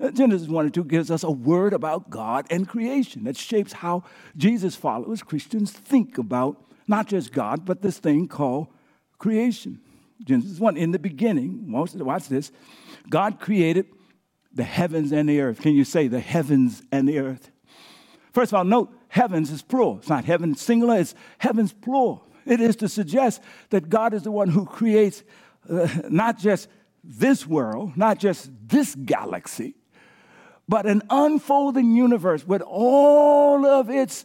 uh, 0.00 0.10
Genesis 0.10 0.48
1 0.48 0.64
and 0.66 0.74
2 0.74 0.84
gives 0.84 1.10
us 1.10 1.22
a 1.22 1.30
word 1.30 1.72
about 1.72 2.10
God 2.10 2.46
and 2.50 2.68
creation 2.68 3.24
that 3.24 3.36
shapes 3.36 3.72
how 3.72 4.04
Jesus 4.36 4.74
followers, 4.74 5.22
Christians, 5.22 5.70
think 5.70 6.18
about 6.18 6.60
not 6.88 7.06
just 7.06 7.32
God, 7.32 7.64
but 7.64 7.82
this 7.82 7.98
thing 7.98 8.28
called 8.28 8.68
creation. 9.18 9.80
Genesis 10.22 10.58
1, 10.58 10.76
in 10.76 10.90
the 10.90 10.98
beginning, 10.98 11.70
watch 11.70 12.28
this, 12.28 12.50
God 13.08 13.40
created 13.40 13.86
the 14.52 14.64
heavens 14.64 15.12
and 15.12 15.28
the 15.28 15.40
earth. 15.40 15.60
Can 15.60 15.74
you 15.74 15.84
say 15.84 16.08
the 16.08 16.20
heavens 16.20 16.82
and 16.92 17.08
the 17.08 17.18
earth? 17.18 17.50
First 18.32 18.52
of 18.52 18.56
all, 18.56 18.64
note 18.64 18.92
heavens 19.08 19.50
is 19.50 19.62
plural. 19.62 19.98
It's 19.98 20.08
not 20.08 20.24
heaven 20.24 20.54
singular, 20.54 20.98
it's 20.98 21.14
heavens 21.38 21.72
plural. 21.72 22.26
It 22.46 22.60
is 22.60 22.76
to 22.76 22.88
suggest 22.88 23.42
that 23.70 23.88
God 23.88 24.12
is 24.12 24.22
the 24.22 24.30
one 24.30 24.48
who 24.48 24.66
creates 24.66 25.22
uh, 25.68 25.88
not 26.08 26.38
just 26.38 26.68
this 27.04 27.46
world, 27.46 27.96
not 27.96 28.18
just 28.18 28.50
this 28.66 28.94
galaxy, 28.94 29.74
but 30.68 30.86
an 30.86 31.02
unfolding 31.10 31.94
universe 31.94 32.46
with 32.46 32.62
all 32.62 33.66
of 33.66 33.90
its, 33.90 34.24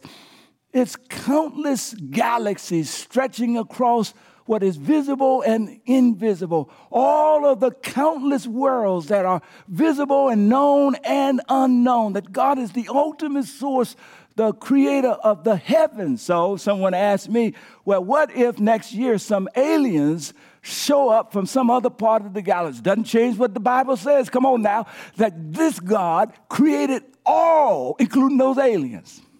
its 0.72 0.96
countless 1.08 1.94
galaxies 1.94 2.88
stretching 2.90 3.58
across 3.58 4.14
what 4.46 4.62
is 4.64 4.76
visible 4.76 5.42
and 5.42 5.80
invisible, 5.86 6.70
all 6.90 7.46
of 7.46 7.60
the 7.60 7.70
countless 7.70 8.48
worlds 8.48 9.06
that 9.06 9.24
are 9.24 9.42
visible 9.68 10.28
and 10.28 10.48
known 10.48 10.96
and 11.04 11.40
unknown, 11.48 12.14
that 12.14 12.32
God 12.32 12.58
is 12.58 12.72
the 12.72 12.88
ultimate 12.88 13.44
source, 13.44 13.94
the 14.34 14.52
creator 14.52 15.10
of 15.10 15.44
the 15.44 15.54
heavens. 15.54 16.22
So 16.22 16.56
someone 16.56 16.94
asked 16.94 17.28
me, 17.28 17.54
well, 17.84 18.02
what 18.02 18.34
if 18.34 18.58
next 18.58 18.92
year 18.92 19.18
some 19.18 19.48
aliens 19.54 20.32
show 20.62 21.08
up 21.08 21.32
from 21.32 21.46
some 21.46 21.70
other 21.70 21.90
part 21.90 22.24
of 22.24 22.34
the 22.34 22.42
galaxy. 22.42 22.82
Doesn't 22.82 23.04
change 23.04 23.38
what 23.38 23.54
the 23.54 23.60
Bible 23.60 23.96
says. 23.96 24.28
Come 24.28 24.46
on 24.46 24.62
now, 24.62 24.86
that 25.16 25.52
this 25.52 25.80
God 25.80 26.32
created 26.48 27.02
all, 27.24 27.96
including 27.98 28.38
those 28.38 28.58
aliens. 28.58 29.22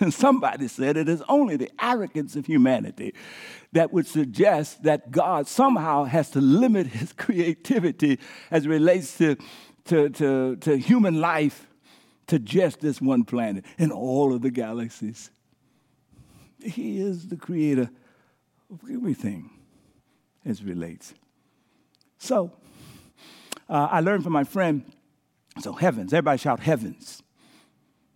And 0.00 0.12
somebody 0.12 0.68
said 0.68 0.96
it 0.96 1.08
is 1.08 1.22
only 1.28 1.56
the 1.56 1.70
arrogance 1.80 2.36
of 2.36 2.46
humanity 2.46 3.14
that 3.72 3.92
would 3.92 4.06
suggest 4.06 4.82
that 4.82 5.10
God 5.10 5.48
somehow 5.48 6.04
has 6.04 6.30
to 6.32 6.40
limit 6.40 6.86
his 6.86 7.12
creativity 7.16 8.20
as 8.50 8.66
it 8.66 8.68
relates 8.68 9.16
to, 9.18 9.36
to, 9.86 10.10
to, 10.10 10.56
to 10.56 10.76
human 10.76 11.20
life 11.20 11.66
to 12.28 12.38
just 12.38 12.80
this 12.80 13.00
one 13.00 13.24
planet 13.24 13.64
in 13.78 13.90
all 13.90 14.34
of 14.34 14.42
the 14.42 14.50
galaxies. 14.50 15.30
He 16.62 17.00
is 17.00 17.28
the 17.28 17.36
creator 17.36 17.90
of 18.70 18.80
everything 18.90 19.50
as 20.48 20.64
relates. 20.64 21.14
So, 22.18 22.52
uh, 23.68 23.88
I 23.90 24.00
learned 24.00 24.24
from 24.24 24.32
my 24.32 24.44
friend, 24.44 24.84
so 25.60 25.72
heavens, 25.72 26.12
everybody 26.12 26.38
shout 26.38 26.60
heavens. 26.60 27.22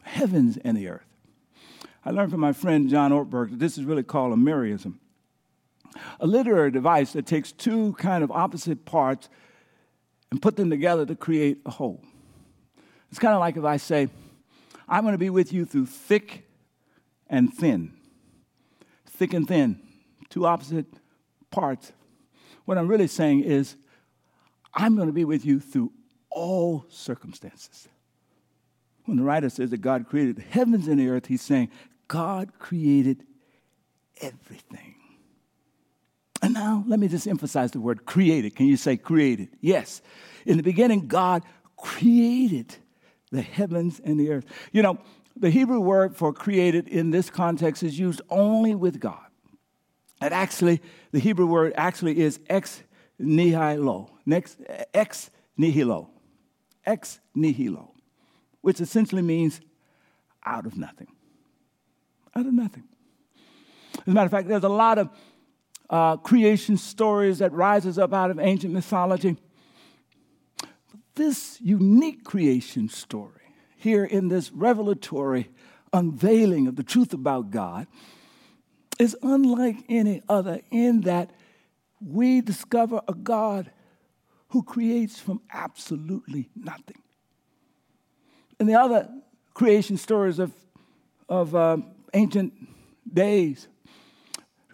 Heavens 0.03 0.57
and 0.64 0.77
the 0.77 0.88
earth. 0.88 1.07
I 2.05 2.11
learned 2.11 2.33
from 2.33 2.40
my 2.40 2.53
friend 2.53 2.88
John 2.88 3.12
Ortberg 3.12 3.51
that 3.51 3.59
this 3.59 3.79
is 3.79 3.85
really 3.85 4.03
called 4.03 4.33
a 4.33 4.37
merism, 4.37 4.95
a 6.18 6.27
literary 6.27 6.71
device 6.71 7.12
that 7.12 7.27
takes 7.27 7.53
two 7.53 7.92
kind 7.95 8.25
of 8.25 8.31
opposite 8.33 8.85
parts 8.85 9.29
and 10.31 10.42
put 10.42 10.57
them 10.57 10.71
together 10.71 11.07
to 11.07 11.14
create 11.14 11.61
a 11.64 11.71
whole. 11.71 12.03
It's 13.11 13.18
kind 13.18 13.35
of 13.35 13.40
like 13.40 13.57
if 13.57 13.64
I 13.64 13.77
say, 13.77 14.09
I'm 14.88 15.05
going 15.05 15.12
to 15.12 15.18
be 15.18 15.31
with 15.31 15.53
you 15.53 15.64
through 15.64 15.87
thick 15.87 16.49
and 17.29 17.53
thin. 17.53 17.92
Thick 19.07 19.35
and 19.35 19.47
thin, 19.47 19.79
two 20.31 20.47
opposite 20.47 20.87
parts 21.51 21.92
what 22.64 22.79
I'm 22.79 22.88
really 22.88 23.07
saying 23.07 23.44
is, 23.44 23.77
I'm 24.75 24.96
going 24.96 25.09
to 25.09 25.12
be 25.12 25.25
with 25.25 25.44
you 25.44 25.61
through 25.61 25.92
all 26.31 26.87
circumstances. 26.88 27.88
When 29.05 29.16
the 29.16 29.22
writer 29.22 29.51
says 29.51 29.70
that 29.70 29.79
God 29.79 30.09
created 30.09 30.37
the 30.37 30.42
heavens 30.42 30.88
and 30.88 30.98
the 30.98 31.09
earth, 31.09 31.27
he's 31.27 31.42
saying 31.42 31.70
God 32.09 32.59
created 32.59 33.25
everything. 34.20 34.94
And 36.40 36.55
now 36.55 36.85
let 36.87 36.98
me 36.98 37.09
just 37.09 37.27
emphasize 37.27 37.70
the 37.70 37.81
word 37.81 38.05
created. 38.05 38.57
Can 38.57 38.66
you 38.66 38.77
say 38.77 38.96
created? 38.96 39.48
Yes. 39.61 40.03
In 40.46 40.57
the 40.57 40.62
beginning, 40.62 41.07
God 41.07 41.42
created 41.77 42.75
the 43.31 43.42
heavens 43.42 44.01
and 44.05 44.18
the 44.18 44.31
earth. 44.31 44.44
You 44.72 44.83
know, 44.83 44.98
the 45.37 45.51
Hebrew 45.51 45.81
word 45.81 46.16
for 46.16 46.33
created 46.33 46.88
in 46.88 47.11
this 47.11 47.31
context 47.31 47.83
is 47.83 47.98
used 47.98 48.20
only 48.29 48.75
with 48.75 49.01
God. 49.01 49.25
And 50.22 50.32
actually, 50.32 50.80
the 51.11 51.18
Hebrew 51.18 51.46
word 51.46 51.72
actually 51.76 52.20
is 52.20 52.38
ex 52.48 52.85
nihilo, 53.18 54.08
next, 54.24 54.56
ex 54.94 55.30
nihilo, 55.56 56.11
ex 56.87 57.18
nihilo, 57.35 57.92
which 58.61 58.80
essentially 58.80 59.20
means 59.20 59.61
out 60.46 60.64
of 60.64 60.76
nothing. 60.76 61.08
Out 62.37 62.46
of 62.46 62.54
nothing. 62.54 62.85
As 63.98 64.06
a 64.06 64.11
matter 64.12 64.26
of 64.26 64.30
fact, 64.30 64.46
there's 64.46 64.62
a 64.62 64.68
lot 64.68 64.98
of 64.98 65.11
uh, 65.90 66.18
creation 66.18 66.76
stories 66.76 67.38
that 67.38 67.52
rises 67.52 67.98
up 67.98 68.14
out 68.14 68.30
of 68.30 68.38
ancient 68.38 68.72
mythology. 68.72 69.37
But 70.61 71.00
this 71.16 71.58
unique 71.61 72.22
creation 72.22 72.88
story 72.88 73.54
here 73.76 74.04
in 74.04 74.28
this 74.28 74.52
revelatory 74.52 75.50
unveiling 75.92 76.68
of 76.68 76.76
the 76.76 76.85
truth 76.85 77.12
about 77.12 77.50
God 77.50 77.88
is 78.98 79.16
unlike 79.22 79.76
any 79.88 80.22
other 80.28 80.61
in 80.70 81.02
that 81.02 81.31
we 82.00 82.40
discover 82.40 83.00
a 83.09 83.14
God 83.14 83.70
who 84.48 84.62
creates 84.62 85.18
from 85.18 85.40
absolutely 85.52 86.50
nothing. 86.55 87.00
In 88.61 88.66
the 88.66 88.74
other 88.74 89.09
creation 89.55 89.96
stories 89.96 90.38
of, 90.38 90.52
of 91.28 91.55
uh, 91.55 91.78
ancient 92.12 92.52
days, 93.12 93.68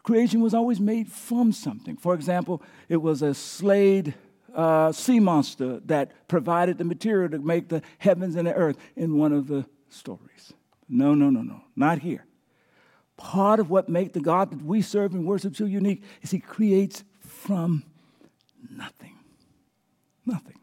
creation 0.02 0.40
was 0.40 0.54
always 0.54 0.80
made 0.80 1.10
from 1.10 1.52
something. 1.52 1.96
For 1.96 2.14
example, 2.14 2.62
it 2.88 2.96
was 2.96 3.22
a 3.22 3.34
slayed 3.34 4.14
uh, 4.54 4.90
sea 4.90 5.20
monster 5.20 5.80
that 5.86 6.28
provided 6.28 6.78
the 6.78 6.84
material 6.84 7.30
to 7.30 7.38
make 7.38 7.68
the 7.68 7.82
heavens 7.98 8.34
and 8.34 8.46
the 8.46 8.54
earth 8.54 8.76
in 8.96 9.16
one 9.16 9.32
of 9.32 9.46
the 9.46 9.64
stories. 9.90 10.52
No, 10.88 11.14
no, 11.14 11.30
no, 11.30 11.42
no, 11.42 11.62
not 11.76 12.00
here. 12.00 12.24
Part 13.18 13.60
of 13.60 13.68
what 13.68 13.88
makes 13.88 14.14
the 14.14 14.20
God 14.20 14.50
that 14.50 14.64
we 14.64 14.80
serve 14.80 15.12
and 15.12 15.26
worship 15.26 15.54
so 15.54 15.66
unique 15.66 16.02
is 16.22 16.30
He 16.30 16.38
creates 16.38 17.04
from 17.20 17.84
nothing. 18.70 19.18
Nothing. 20.24 20.54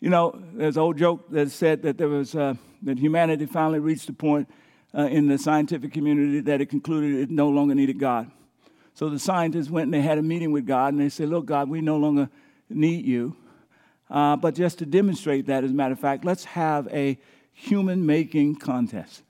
You 0.00 0.10
know, 0.10 0.42
there's 0.54 0.76
an 0.76 0.82
old 0.82 0.98
joke 0.98 1.30
that 1.30 1.50
said 1.50 1.82
that 1.82 1.98
there 1.98 2.08
was 2.08 2.34
uh, 2.34 2.54
that 2.82 2.98
humanity 2.98 3.46
finally 3.46 3.78
reached 3.78 4.08
a 4.08 4.12
point 4.12 4.48
uh, 4.96 5.02
in 5.02 5.28
the 5.28 5.38
scientific 5.38 5.92
community 5.92 6.40
that 6.40 6.60
it 6.60 6.66
concluded 6.66 7.20
it 7.20 7.30
no 7.30 7.48
longer 7.48 7.74
needed 7.74 7.98
God. 7.98 8.30
So 8.94 9.08
the 9.08 9.18
scientists 9.18 9.68
went 9.68 9.84
and 9.84 9.94
they 9.94 10.00
had 10.00 10.18
a 10.18 10.22
meeting 10.22 10.52
with 10.52 10.66
God 10.66 10.92
and 10.94 11.00
they 11.00 11.10
said, 11.10 11.28
"Look, 11.28 11.46
God, 11.46 11.68
we 11.68 11.80
no 11.80 11.96
longer 11.96 12.30
need 12.68 13.04
you. 13.04 13.36
Uh, 14.08 14.36
but 14.36 14.54
just 14.54 14.78
to 14.78 14.86
demonstrate 14.86 15.46
that, 15.46 15.64
as 15.64 15.70
a 15.70 15.74
matter 15.74 15.92
of 15.92 16.00
fact, 16.00 16.24
let's 16.24 16.44
have 16.44 16.88
a 16.88 17.18
human 17.52 18.06
making 18.06 18.56
contest. 18.56 19.22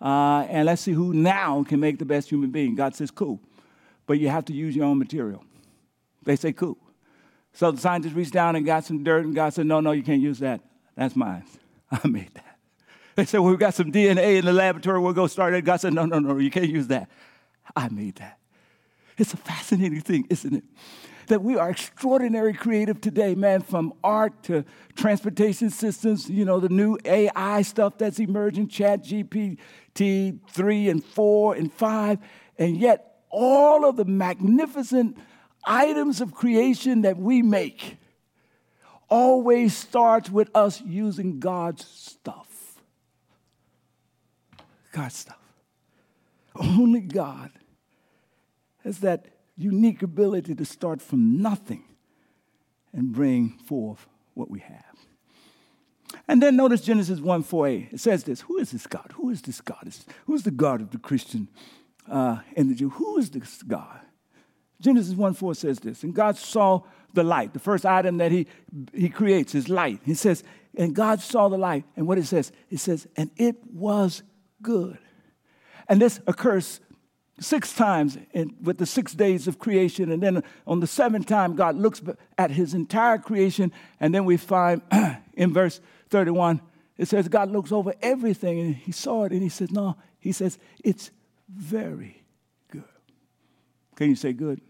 Uh, 0.00 0.46
and 0.48 0.66
let's 0.66 0.82
see 0.82 0.92
who 0.92 1.14
now 1.14 1.64
can 1.64 1.80
make 1.80 1.98
the 1.98 2.04
best 2.04 2.28
human 2.28 2.50
being. 2.50 2.74
God 2.74 2.94
says, 2.94 3.10
cool. 3.10 3.40
But 4.06 4.18
you 4.18 4.28
have 4.28 4.44
to 4.46 4.52
use 4.52 4.76
your 4.76 4.84
own 4.84 4.98
material. 4.98 5.44
They 6.24 6.36
say, 6.36 6.52
cool. 6.52 6.78
So 7.52 7.70
the 7.70 7.80
scientist 7.80 8.14
reached 8.14 8.32
down 8.32 8.54
and 8.56 8.66
got 8.66 8.84
some 8.84 9.02
dirt, 9.02 9.24
and 9.24 9.34
God 9.34 9.54
said, 9.54 9.66
no, 9.66 9.80
no, 9.80 9.92
you 9.92 10.02
can't 10.02 10.20
use 10.20 10.40
that. 10.40 10.60
That's 10.96 11.16
mine. 11.16 11.44
I 11.90 12.06
made 12.06 12.34
that. 12.34 12.58
They 13.14 13.24
said, 13.24 13.40
well, 13.40 13.50
we've 13.50 13.58
got 13.58 13.72
some 13.72 13.90
DNA 13.90 14.36
in 14.38 14.44
the 14.44 14.52
laboratory. 14.52 15.00
We'll 15.00 15.14
go 15.14 15.26
start 15.26 15.54
it. 15.54 15.64
God 15.64 15.80
said, 15.80 15.94
no, 15.94 16.04
no, 16.04 16.18
no, 16.18 16.36
you 16.36 16.50
can't 16.50 16.68
use 16.68 16.88
that. 16.88 17.08
I 17.74 17.88
made 17.88 18.16
that. 18.16 18.38
It's 19.16 19.32
a 19.32 19.38
fascinating 19.38 20.02
thing, 20.02 20.26
isn't 20.28 20.54
it? 20.54 20.64
That 21.28 21.42
we 21.42 21.56
are 21.56 21.70
extraordinary 21.70 22.52
creative 22.52 23.00
today, 23.00 23.34
man, 23.34 23.62
from 23.62 23.94
art 24.04 24.42
to 24.44 24.64
transportation 24.94 25.70
systems, 25.70 26.28
you 26.28 26.44
know, 26.44 26.60
the 26.60 26.68
new 26.68 26.98
AI 27.04 27.62
stuff 27.62 27.96
that's 27.98 28.20
emerging, 28.20 28.68
Chat 28.68 29.02
GPT 29.96 30.40
3 30.50 30.88
and 30.90 31.04
4 31.04 31.54
and 31.54 31.72
5, 31.72 32.18
and 32.58 32.76
yet 32.76 33.22
all 33.30 33.88
of 33.88 33.96
the 33.96 34.04
magnificent 34.04 35.16
items 35.64 36.20
of 36.20 36.32
creation 36.32 37.02
that 37.02 37.16
we 37.16 37.42
make 37.42 37.96
always 39.08 39.76
starts 39.76 40.30
with 40.30 40.50
us 40.54 40.80
using 40.80 41.38
God's 41.38 41.84
stuff. 41.84 42.80
God's 44.92 45.16
stuff. 45.16 45.38
Only 46.54 47.00
God 47.00 47.50
has 48.84 49.00
that 49.00 49.26
unique 49.56 50.02
ability 50.02 50.54
to 50.54 50.64
start 50.64 51.02
from 51.02 51.40
nothing 51.42 51.84
and 52.92 53.12
bring 53.12 53.58
forth 53.58 54.06
what 54.34 54.50
we 54.50 54.60
have. 54.60 54.95
And 56.28 56.42
then 56.42 56.56
notice 56.56 56.80
Genesis 56.80 57.20
1 57.20 57.42
4 57.42 57.68
a. 57.68 57.88
It 57.92 58.00
says 58.00 58.24
this 58.24 58.42
Who 58.42 58.58
is 58.58 58.72
this 58.72 58.86
God? 58.86 59.12
Who 59.14 59.30
is 59.30 59.42
this 59.42 59.60
God? 59.60 59.92
Who 60.26 60.34
is 60.34 60.42
the 60.42 60.50
God 60.50 60.80
of 60.80 60.90
the 60.90 60.98
Christian 60.98 61.48
uh, 62.10 62.38
and 62.56 62.70
the 62.70 62.74
Jew? 62.74 62.90
Who 62.90 63.18
is 63.18 63.30
this 63.30 63.62
God? 63.62 64.00
Genesis 64.80 65.14
1 65.14 65.34
4 65.34 65.54
says 65.54 65.80
this. 65.80 66.02
And 66.02 66.14
God 66.14 66.36
saw 66.36 66.82
the 67.14 67.22
light. 67.22 67.52
The 67.52 67.58
first 67.58 67.86
item 67.86 68.18
that 68.18 68.30
he, 68.30 68.46
he 68.92 69.08
creates 69.08 69.54
is 69.54 69.68
light. 69.68 70.00
He 70.04 70.14
says, 70.14 70.44
And 70.76 70.94
God 70.94 71.20
saw 71.20 71.48
the 71.48 71.58
light. 71.58 71.84
And 71.96 72.06
what 72.06 72.18
it 72.18 72.26
says? 72.26 72.52
It 72.70 72.78
says, 72.78 73.06
And 73.16 73.30
it 73.36 73.56
was 73.72 74.22
good. 74.62 74.98
And 75.88 76.00
this 76.00 76.20
occurs 76.26 76.80
six 77.38 77.74
times 77.74 78.18
in, 78.32 78.54
with 78.62 78.78
the 78.78 78.86
six 78.86 79.12
days 79.12 79.46
of 79.46 79.58
creation. 79.58 80.10
And 80.10 80.22
then 80.22 80.42
on 80.66 80.80
the 80.80 80.86
seventh 80.86 81.26
time, 81.26 81.54
God 81.54 81.76
looks 81.76 82.02
at 82.38 82.50
his 82.50 82.74
entire 82.74 83.18
creation. 83.18 83.72
And 84.00 84.14
then 84.14 84.24
we 84.24 84.36
find 84.36 84.82
in 85.34 85.52
verse 85.52 85.80
31, 86.10 86.60
it 86.96 87.08
says, 87.08 87.28
God 87.28 87.50
looks 87.50 87.72
over 87.72 87.94
everything 88.00 88.58
and 88.60 88.74
he 88.74 88.92
saw 88.92 89.24
it 89.24 89.32
and 89.32 89.42
he 89.42 89.48
says, 89.48 89.70
No, 89.70 89.96
he 90.18 90.32
says, 90.32 90.58
it's 90.82 91.10
very 91.48 92.22
good. 92.70 92.84
Can 93.96 94.08
you 94.08 94.16
say 94.16 94.32
good? 94.32 94.60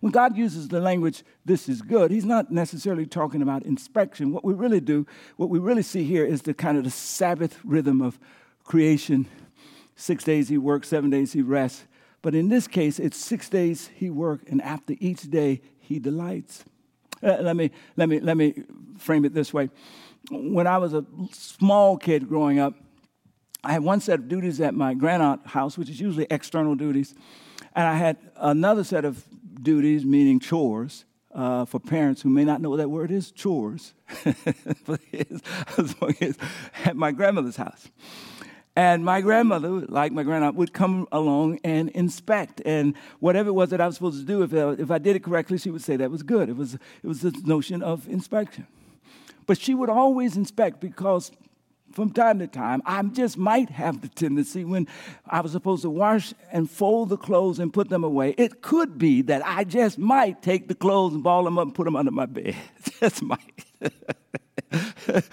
When 0.00 0.12
God 0.12 0.36
uses 0.36 0.68
the 0.68 0.80
language, 0.80 1.24
this 1.44 1.68
is 1.68 1.82
good, 1.82 2.10
he's 2.10 2.24
not 2.24 2.50
necessarily 2.50 3.06
talking 3.06 3.42
about 3.42 3.64
inspection. 3.64 4.32
What 4.32 4.44
we 4.44 4.54
really 4.54 4.80
do, 4.80 5.06
what 5.36 5.50
we 5.50 5.58
really 5.58 5.82
see 5.82 6.04
here 6.04 6.24
is 6.24 6.42
the 6.42 6.54
kind 6.54 6.78
of 6.78 6.84
the 6.84 6.90
Sabbath 6.90 7.58
rhythm 7.64 8.00
of 8.00 8.18
creation 8.62 9.26
Six 9.96 10.24
days 10.24 10.48
he 10.48 10.58
works, 10.58 10.88
seven 10.88 11.10
days 11.10 11.32
he 11.32 11.42
rests. 11.42 11.84
But 12.22 12.34
in 12.34 12.48
this 12.48 12.66
case, 12.66 12.98
it's 12.98 13.16
six 13.16 13.48
days 13.48 13.90
he 13.94 14.10
works, 14.10 14.44
and 14.48 14.60
after 14.62 14.94
each 14.98 15.30
day 15.30 15.60
he 15.78 15.98
delights. 15.98 16.64
Uh, 17.22 17.38
let, 17.40 17.56
me, 17.56 17.70
let, 17.96 18.08
me, 18.08 18.20
let 18.20 18.36
me 18.36 18.54
frame 18.98 19.24
it 19.24 19.34
this 19.34 19.52
way. 19.52 19.70
When 20.30 20.66
I 20.66 20.78
was 20.78 20.94
a 20.94 21.04
small 21.32 21.96
kid 21.96 22.28
growing 22.28 22.58
up, 22.58 22.74
I 23.62 23.72
had 23.72 23.82
one 23.82 24.00
set 24.00 24.18
of 24.18 24.28
duties 24.28 24.60
at 24.60 24.74
my 24.74 24.94
grandaunt's 24.94 25.50
house, 25.50 25.78
which 25.78 25.88
is 25.88 26.00
usually 26.00 26.26
external 26.30 26.74
duties, 26.74 27.14
and 27.74 27.86
I 27.86 27.94
had 27.94 28.18
another 28.36 28.84
set 28.84 29.04
of 29.04 29.24
duties, 29.62 30.04
meaning 30.04 30.38
chores, 30.38 31.04
uh, 31.34 31.64
for 31.64 31.80
parents 31.80 32.22
who 32.22 32.28
may 32.28 32.44
not 32.44 32.60
know 32.60 32.70
what 32.70 32.76
that 32.76 32.90
word 32.90 33.10
is, 33.10 33.32
chores, 33.32 33.94
at 36.84 36.94
my 36.94 37.10
grandmother's 37.12 37.56
house. 37.56 37.88
And 38.76 39.04
my 39.04 39.20
grandmother, 39.20 39.68
like 39.68 40.10
my 40.12 40.24
grandaunt, 40.24 40.54
would 40.54 40.72
come 40.72 41.06
along 41.12 41.60
and 41.62 41.90
inspect. 41.90 42.60
And 42.64 42.94
whatever 43.20 43.50
it 43.50 43.52
was 43.52 43.70
that 43.70 43.80
I 43.80 43.86
was 43.86 43.94
supposed 43.94 44.18
to 44.20 44.26
do, 44.26 44.42
if, 44.42 44.52
if 44.80 44.90
I 44.90 44.98
did 44.98 45.14
it 45.14 45.22
correctly, 45.22 45.58
she 45.58 45.70
would 45.70 45.82
say 45.82 45.96
that 45.96 46.10
was 46.10 46.24
good. 46.24 46.48
It 46.48 46.56
was, 46.56 46.74
it 46.74 47.06
was 47.06 47.22
this 47.22 47.44
notion 47.44 47.82
of 47.82 48.08
inspection. 48.08 48.66
But 49.46 49.58
she 49.58 49.74
would 49.74 49.90
always 49.90 50.36
inspect 50.36 50.80
because 50.80 51.30
from 51.92 52.10
time 52.10 52.40
to 52.40 52.46
time, 52.46 52.82
I 52.84 53.02
just 53.04 53.38
might 53.38 53.70
have 53.70 54.00
the 54.00 54.08
tendency 54.08 54.64
when 54.64 54.88
I 55.26 55.40
was 55.40 55.52
supposed 55.52 55.82
to 55.82 55.90
wash 55.90 56.34
and 56.50 56.68
fold 56.68 57.08
the 57.08 57.16
clothes 57.16 57.60
and 57.60 57.72
put 57.72 57.88
them 57.88 58.02
away, 58.02 58.34
it 58.36 58.62
could 58.62 58.98
be 58.98 59.22
that 59.22 59.46
I 59.46 59.64
just 59.64 59.98
might 59.98 60.42
take 60.42 60.66
the 60.68 60.74
clothes 60.74 61.14
and 61.14 61.22
ball 61.22 61.44
them 61.44 61.58
up 61.58 61.66
and 61.66 61.74
put 61.74 61.84
them 61.84 61.94
under 61.96 62.10
my 62.10 62.26
bed. 62.26 62.56
just 63.00 63.22
might. 63.22 63.64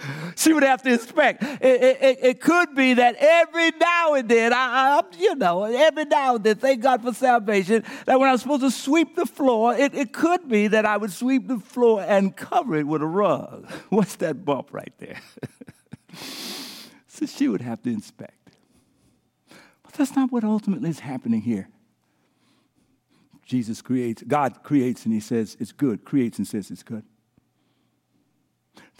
she 0.44 0.52
would 0.52 0.62
have 0.62 0.82
to 0.82 0.92
inspect. 0.92 1.42
It, 1.42 1.62
it, 1.62 2.18
it, 2.22 2.40
could 2.40 2.74
be 2.74 2.94
that 2.94 3.16
every 3.18 3.70
now 3.72 4.14
and 4.14 4.28
then, 4.28 4.52
I, 4.52 5.00
I, 5.00 5.02
you 5.16 5.34
know, 5.36 5.64
every 5.64 6.04
now 6.04 6.36
and 6.36 6.44
then, 6.44 6.56
thank 6.56 6.82
God 6.82 7.02
for 7.02 7.12
salvation, 7.12 7.84
that 8.06 8.18
when 8.18 8.28
I 8.28 8.32
was 8.32 8.42
supposed 8.42 8.62
to 8.62 8.70
sweep 8.70 9.14
the 9.14 9.26
floor, 9.26 9.74
it, 9.74 9.94
it 9.94 10.12
could 10.12 10.48
be 10.48 10.66
that 10.68 10.84
I 10.84 10.96
would 10.96 11.12
sweep 11.12 11.46
the 11.46 11.58
floor 11.58 12.02
and 12.02 12.36
cover 12.36 12.76
it 12.76 12.86
with 12.86 13.02
a 13.02 13.06
rug. 13.06 13.70
What's 13.90 14.16
that 14.16 14.44
bump 14.44 14.72
right 14.72 14.92
there? 14.98 15.20
so 17.06 17.26
she 17.26 17.48
would 17.48 17.60
have 17.60 17.82
to 17.82 17.90
inspect. 17.90 18.50
But 19.84 19.92
that's 19.94 20.16
not 20.16 20.32
what 20.32 20.42
ultimately 20.42 20.90
is 20.90 21.00
happening 21.00 21.42
here. 21.42 21.68
Jesus 23.44 23.82
creates, 23.82 24.22
God 24.22 24.62
creates, 24.62 25.04
and 25.04 25.12
He 25.14 25.20
says 25.20 25.56
it's 25.60 25.72
good, 25.72 26.04
creates 26.04 26.38
and 26.38 26.48
says 26.48 26.70
it's 26.70 26.82
good. 26.82 27.04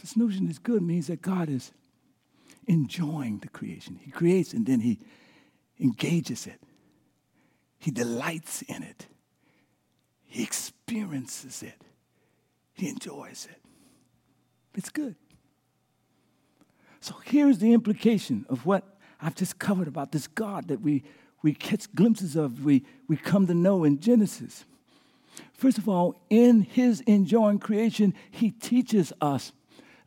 This 0.03 0.17
notion 0.17 0.49
is 0.49 0.59
good 0.59 0.83
means 0.83 1.07
that 1.07 1.21
God 1.21 1.49
is 1.49 1.71
enjoying 2.67 3.39
the 3.39 3.47
creation. 3.47 4.01
He 4.03 4.11
creates 4.11 4.51
and 4.51 4.65
then 4.65 4.81
He 4.81 4.99
engages 5.79 6.45
it, 6.45 6.59
He 7.79 7.89
delights 7.89 8.63
in 8.63 8.83
it, 8.83 9.07
He 10.25 10.43
experiences 10.43 11.63
it, 11.63 11.81
He 12.73 12.89
enjoys 12.89 13.47
it. 13.49 13.61
It's 14.75 14.89
good. 14.89 15.15
So 16.99 17.15
here's 17.23 17.59
the 17.59 17.71
implication 17.71 18.45
of 18.49 18.65
what 18.65 18.83
I've 19.21 19.35
just 19.35 19.57
covered 19.57 19.87
about 19.87 20.11
this 20.11 20.27
God 20.27 20.67
that 20.67 20.81
we, 20.81 21.03
we 21.41 21.53
catch 21.53 21.93
glimpses 21.95 22.35
of, 22.35 22.65
we, 22.65 22.83
we 23.07 23.15
come 23.15 23.47
to 23.47 23.53
know 23.53 23.85
in 23.85 24.01
Genesis. 24.01 24.65
First 25.53 25.77
of 25.77 25.87
all, 25.87 26.21
in 26.29 26.61
his 26.61 26.99
enjoying 27.01 27.59
creation, 27.59 28.13
he 28.31 28.51
teaches 28.51 29.13
us 29.21 29.53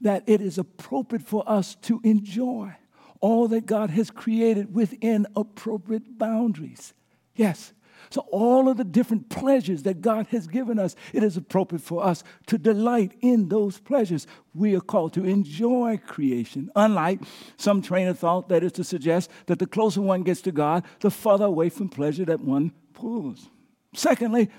that 0.00 0.24
it 0.26 0.40
is 0.40 0.58
appropriate 0.58 1.26
for 1.26 1.42
us 1.46 1.74
to 1.82 2.00
enjoy 2.04 2.74
all 3.20 3.48
that 3.48 3.66
God 3.66 3.90
has 3.90 4.10
created 4.10 4.74
within 4.74 5.26
appropriate 5.34 6.18
boundaries. 6.18 6.92
Yes. 7.34 7.72
So, 8.10 8.24
all 8.30 8.68
of 8.68 8.76
the 8.76 8.84
different 8.84 9.30
pleasures 9.30 9.82
that 9.82 10.00
God 10.00 10.28
has 10.28 10.46
given 10.46 10.78
us, 10.78 10.94
it 11.12 11.22
is 11.22 11.36
appropriate 11.36 11.82
for 11.82 12.04
us 12.04 12.22
to 12.46 12.56
delight 12.56 13.16
in 13.20 13.48
those 13.48 13.78
pleasures. 13.80 14.26
We 14.54 14.76
are 14.76 14.80
called 14.80 15.12
to 15.14 15.24
enjoy 15.24 15.98
creation, 16.06 16.70
unlike 16.76 17.20
some 17.56 17.82
train 17.82 18.06
of 18.06 18.18
thought 18.18 18.48
that 18.48 18.62
is 18.62 18.72
to 18.72 18.84
suggest 18.84 19.30
that 19.46 19.58
the 19.58 19.66
closer 19.66 20.00
one 20.00 20.22
gets 20.22 20.40
to 20.42 20.52
God, 20.52 20.84
the 21.00 21.10
further 21.10 21.46
away 21.46 21.68
from 21.68 21.88
pleasure 21.88 22.24
that 22.26 22.40
one 22.40 22.72
pulls. 22.94 23.48
Secondly, 23.92 24.50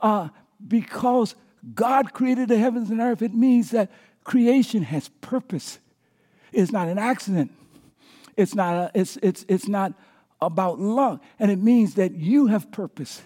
uh, 0.00 0.28
because 0.66 1.36
God 1.74 2.12
created 2.12 2.48
the 2.48 2.58
heavens 2.58 2.90
and 2.90 3.00
earth, 3.00 3.22
it 3.22 3.34
means 3.34 3.70
that 3.70 3.90
creation 4.26 4.82
has 4.82 5.08
purpose. 5.20 5.78
It's 6.52 6.72
not 6.72 6.88
an 6.88 6.98
accident. 6.98 7.52
It's 8.36 8.54
not, 8.54 8.74
a, 8.74 8.90
it's, 8.92 9.16
it's, 9.22 9.46
it's 9.48 9.68
not 9.68 9.94
about 10.42 10.80
luck. 10.80 11.22
And 11.38 11.50
it 11.50 11.60
means 11.60 11.94
that 11.94 12.12
you 12.12 12.48
have 12.48 12.70
purpose, 12.72 13.22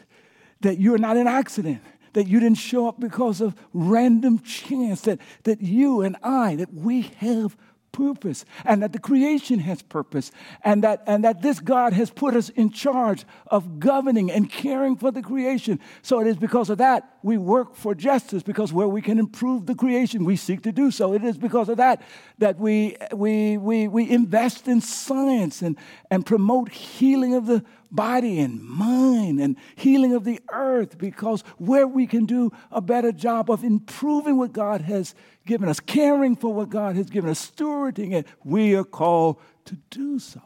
that 0.60 0.78
you're 0.78 0.98
not 0.98 1.16
an 1.16 1.26
accident, 1.26 1.80
that 2.12 2.28
you 2.28 2.38
didn't 2.38 2.58
show 2.58 2.86
up 2.86 3.00
because 3.00 3.40
of 3.40 3.54
random 3.72 4.40
chance, 4.40 5.00
that, 5.02 5.20
that 5.44 5.62
you 5.62 6.02
and 6.02 6.16
I, 6.22 6.56
that 6.56 6.74
we 6.74 7.02
have 7.16 7.56
purpose 7.92 8.44
and 8.64 8.82
that 8.82 8.92
the 8.92 8.98
creation 8.98 9.58
has 9.60 9.82
purpose 9.82 10.30
and 10.62 10.84
that, 10.84 11.02
and 11.06 11.24
that 11.24 11.42
this 11.42 11.60
God 11.60 11.92
has 11.92 12.10
put 12.10 12.34
us 12.34 12.48
in 12.50 12.70
charge 12.70 13.24
of 13.46 13.80
governing 13.80 14.30
and 14.30 14.50
caring 14.50 14.96
for 14.96 15.10
the 15.10 15.22
creation. 15.22 15.80
So 16.02 16.20
it 16.20 16.26
is 16.26 16.36
because 16.36 16.70
of 16.70 16.78
that 16.78 17.18
we 17.22 17.36
work 17.36 17.74
for 17.74 17.94
justice 17.94 18.42
because 18.42 18.72
where 18.72 18.88
we 18.88 19.02
can 19.02 19.18
improve 19.18 19.66
the 19.66 19.74
creation, 19.74 20.24
we 20.24 20.36
seek 20.36 20.62
to 20.62 20.72
do 20.72 20.90
so. 20.90 21.12
It 21.12 21.22
is 21.22 21.36
because 21.36 21.68
of 21.68 21.76
that 21.76 22.02
that 22.38 22.58
we, 22.58 22.96
we, 23.12 23.58
we, 23.58 23.88
we 23.88 24.08
invest 24.08 24.68
in 24.68 24.80
science 24.80 25.62
and, 25.62 25.76
and 26.10 26.24
promote 26.24 26.70
healing 26.70 27.34
of 27.34 27.46
the 27.46 27.64
body 27.90 28.38
and 28.38 28.62
mind 28.62 29.09
and 29.38 29.56
healing 29.76 30.14
of 30.14 30.24
the 30.24 30.40
earth 30.50 30.98
because 30.98 31.42
where 31.58 31.86
we 31.86 32.06
can 32.06 32.24
do 32.24 32.50
a 32.72 32.80
better 32.80 33.12
job 33.12 33.50
of 33.50 33.62
improving 33.62 34.38
what 34.38 34.52
God 34.52 34.80
has 34.80 35.14
given 35.46 35.68
us, 35.68 35.78
caring 35.78 36.36
for 36.36 36.52
what 36.52 36.70
God 36.70 36.96
has 36.96 37.10
given 37.10 37.30
us, 37.30 37.50
stewarding 37.50 38.12
it, 38.12 38.26
we 38.44 38.74
are 38.74 38.84
called 38.84 39.36
to 39.66 39.76
do 39.90 40.18
so. 40.18 40.40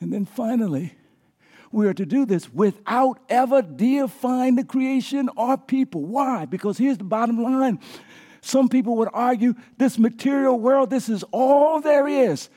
And 0.00 0.12
then 0.12 0.24
finally, 0.24 0.94
we 1.72 1.86
are 1.86 1.94
to 1.94 2.06
do 2.06 2.26
this 2.26 2.52
without 2.52 3.20
ever 3.28 3.62
deifying 3.62 4.56
the 4.56 4.64
creation 4.64 5.30
or 5.36 5.56
people. 5.56 6.04
Why? 6.04 6.46
Because 6.46 6.78
here's 6.78 6.98
the 6.98 7.04
bottom 7.04 7.42
line. 7.42 7.78
Some 8.40 8.68
people 8.68 8.96
would 8.96 9.10
argue 9.12 9.54
this 9.76 9.98
material 9.98 10.58
world, 10.58 10.90
this 10.90 11.08
is 11.08 11.22
all 11.30 11.80
there 11.80 12.08
is. 12.08 12.48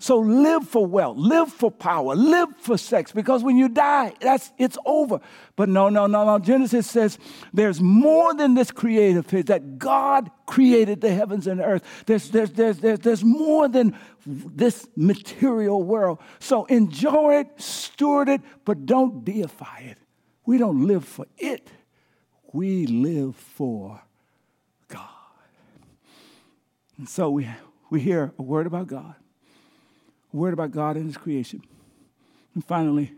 So 0.00 0.18
live 0.18 0.66
for 0.66 0.86
wealth, 0.86 1.18
live 1.18 1.52
for 1.52 1.70
power, 1.70 2.16
live 2.16 2.48
for 2.56 2.78
sex, 2.78 3.12
because 3.12 3.44
when 3.44 3.58
you 3.58 3.68
die, 3.68 4.14
that's 4.18 4.50
it's 4.56 4.78
over. 4.86 5.20
But 5.56 5.68
no, 5.68 5.90
no, 5.90 6.06
no, 6.06 6.24
no. 6.24 6.38
Genesis 6.38 6.90
says 6.90 7.18
there's 7.52 7.82
more 7.82 8.32
than 8.32 8.54
this 8.54 8.70
creative 8.70 9.26
phase, 9.26 9.44
that 9.44 9.78
God 9.78 10.30
created 10.46 11.02
the 11.02 11.12
heavens 11.12 11.46
and 11.46 11.60
earth. 11.60 11.84
There's, 12.06 12.30
there's, 12.30 12.50
there's, 12.52 12.78
there's, 12.78 13.00
there's 13.00 13.22
more 13.22 13.68
than 13.68 13.94
this 14.24 14.88
material 14.96 15.82
world. 15.82 16.18
So 16.38 16.64
enjoy 16.64 17.40
it, 17.40 17.60
steward 17.60 18.30
it, 18.30 18.40
but 18.64 18.86
don't 18.86 19.22
deify 19.22 19.80
it. 19.80 19.98
We 20.46 20.56
don't 20.56 20.86
live 20.86 21.04
for 21.04 21.26
it. 21.36 21.70
We 22.54 22.86
live 22.86 23.36
for 23.36 24.00
God. 24.88 25.08
And 26.96 27.06
so 27.06 27.28
we, 27.28 27.50
we 27.90 28.00
hear 28.00 28.32
a 28.38 28.42
word 28.42 28.66
about 28.66 28.86
God 28.86 29.14
word 30.32 30.52
about 30.52 30.70
God 30.70 30.96
and 30.96 31.06
His 31.06 31.16
creation. 31.16 31.62
And 32.54 32.64
finally, 32.64 33.12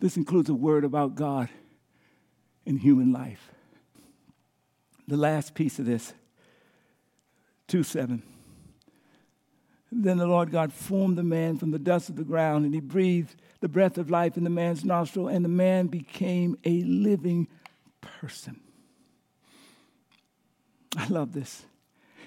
this 0.00 0.16
includes 0.16 0.48
a 0.48 0.54
word 0.54 0.84
about 0.84 1.14
God 1.14 1.48
in 2.64 2.76
human 2.76 3.12
life. 3.12 3.50
The 5.06 5.16
last 5.16 5.54
piece 5.54 5.78
of 5.78 5.86
this, 5.86 6.12
2 7.68 7.82
7. 7.82 8.22
Then 9.90 10.18
the 10.18 10.26
Lord 10.26 10.50
God 10.50 10.72
formed 10.72 11.16
the 11.16 11.22
man 11.22 11.56
from 11.56 11.70
the 11.70 11.78
dust 11.78 12.10
of 12.10 12.16
the 12.16 12.24
ground, 12.24 12.66
and 12.66 12.74
he 12.74 12.80
breathed 12.80 13.34
the 13.60 13.68
breath 13.68 13.96
of 13.96 14.10
life 14.10 14.36
in 14.36 14.44
the 14.44 14.50
man's 14.50 14.84
nostril, 14.84 15.28
and 15.28 15.44
the 15.44 15.48
man 15.48 15.86
became 15.86 16.58
a 16.64 16.82
living 16.82 17.48
person. 18.00 18.60
I 20.96 21.06
love 21.08 21.32
this. 21.32 21.64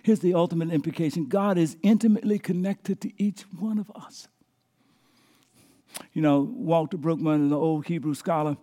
Here's 0.03 0.19
the 0.19 0.33
ultimate 0.33 0.71
implication 0.71 1.27
God 1.27 1.57
is 1.57 1.77
intimately 1.83 2.39
connected 2.39 3.01
to 3.01 3.11
each 3.21 3.41
one 3.59 3.77
of 3.77 3.91
us. 3.91 4.27
You 6.13 6.21
know, 6.21 6.41
Walter 6.41 6.97
Brueggemann, 6.97 7.49
the 7.49 7.57
old 7.57 7.85
Hebrew 7.85 8.13
scholar, 8.13 8.57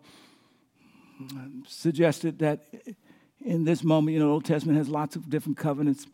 suggested 1.67 2.39
that 2.41 2.65
in 3.45 3.65
this 3.65 3.85
moment, 3.85 4.15
you 4.15 4.21
know, 4.21 4.27
the 4.27 4.33
Old 4.33 4.45
Testament 4.45 4.79
has 4.79 4.89
lots 4.89 5.17
of 5.17 5.29
different 5.29 5.59
covenants. 5.59 6.07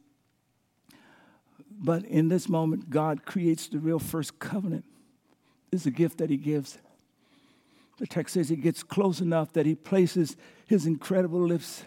But 1.70 2.04
in 2.04 2.28
this 2.28 2.48
moment, 2.48 2.90
God 2.90 3.24
creates 3.24 3.68
the 3.68 3.78
real 3.78 3.98
first 3.98 4.38
covenant. 4.38 4.84
This 5.70 5.82
is 5.82 5.86
a 5.86 5.90
gift 5.90 6.18
that 6.18 6.30
He 6.30 6.36
gives. 6.36 6.78
The 7.98 8.06
text 8.06 8.34
says 8.34 8.48
He 8.48 8.56
gets 8.56 8.82
close 8.82 9.20
enough 9.20 9.52
that 9.52 9.66
He 9.66 9.74
places 9.74 10.36
His 10.66 10.86
incredible 10.86 11.40
lips 11.40 11.84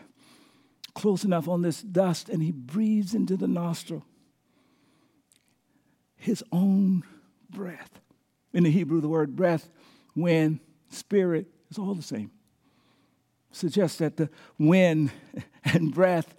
close 0.98 1.24
enough 1.24 1.48
on 1.48 1.62
this 1.62 1.84
dust 1.84 2.28
and 2.28 2.42
he 2.42 2.52
breathes 2.52 3.14
into 3.14 3.38
the 3.38 3.48
nostril 3.48 4.04
his 6.16 6.44
own 6.52 7.04
breath. 7.52 8.02
In 8.52 8.64
the 8.64 8.72
Hebrew, 8.72 9.00
the 9.00 9.08
word 9.08 9.36
breath, 9.36 9.70
wind, 10.16 10.60
spirit 10.90 11.46
is 11.70 11.78
all 11.78 11.94
the 11.94 12.02
same. 12.02 12.32
Suggests 13.52 14.00
that 14.00 14.18
the 14.18 14.32
wind 14.58 15.12
and 15.64 15.94
breath 15.94 16.34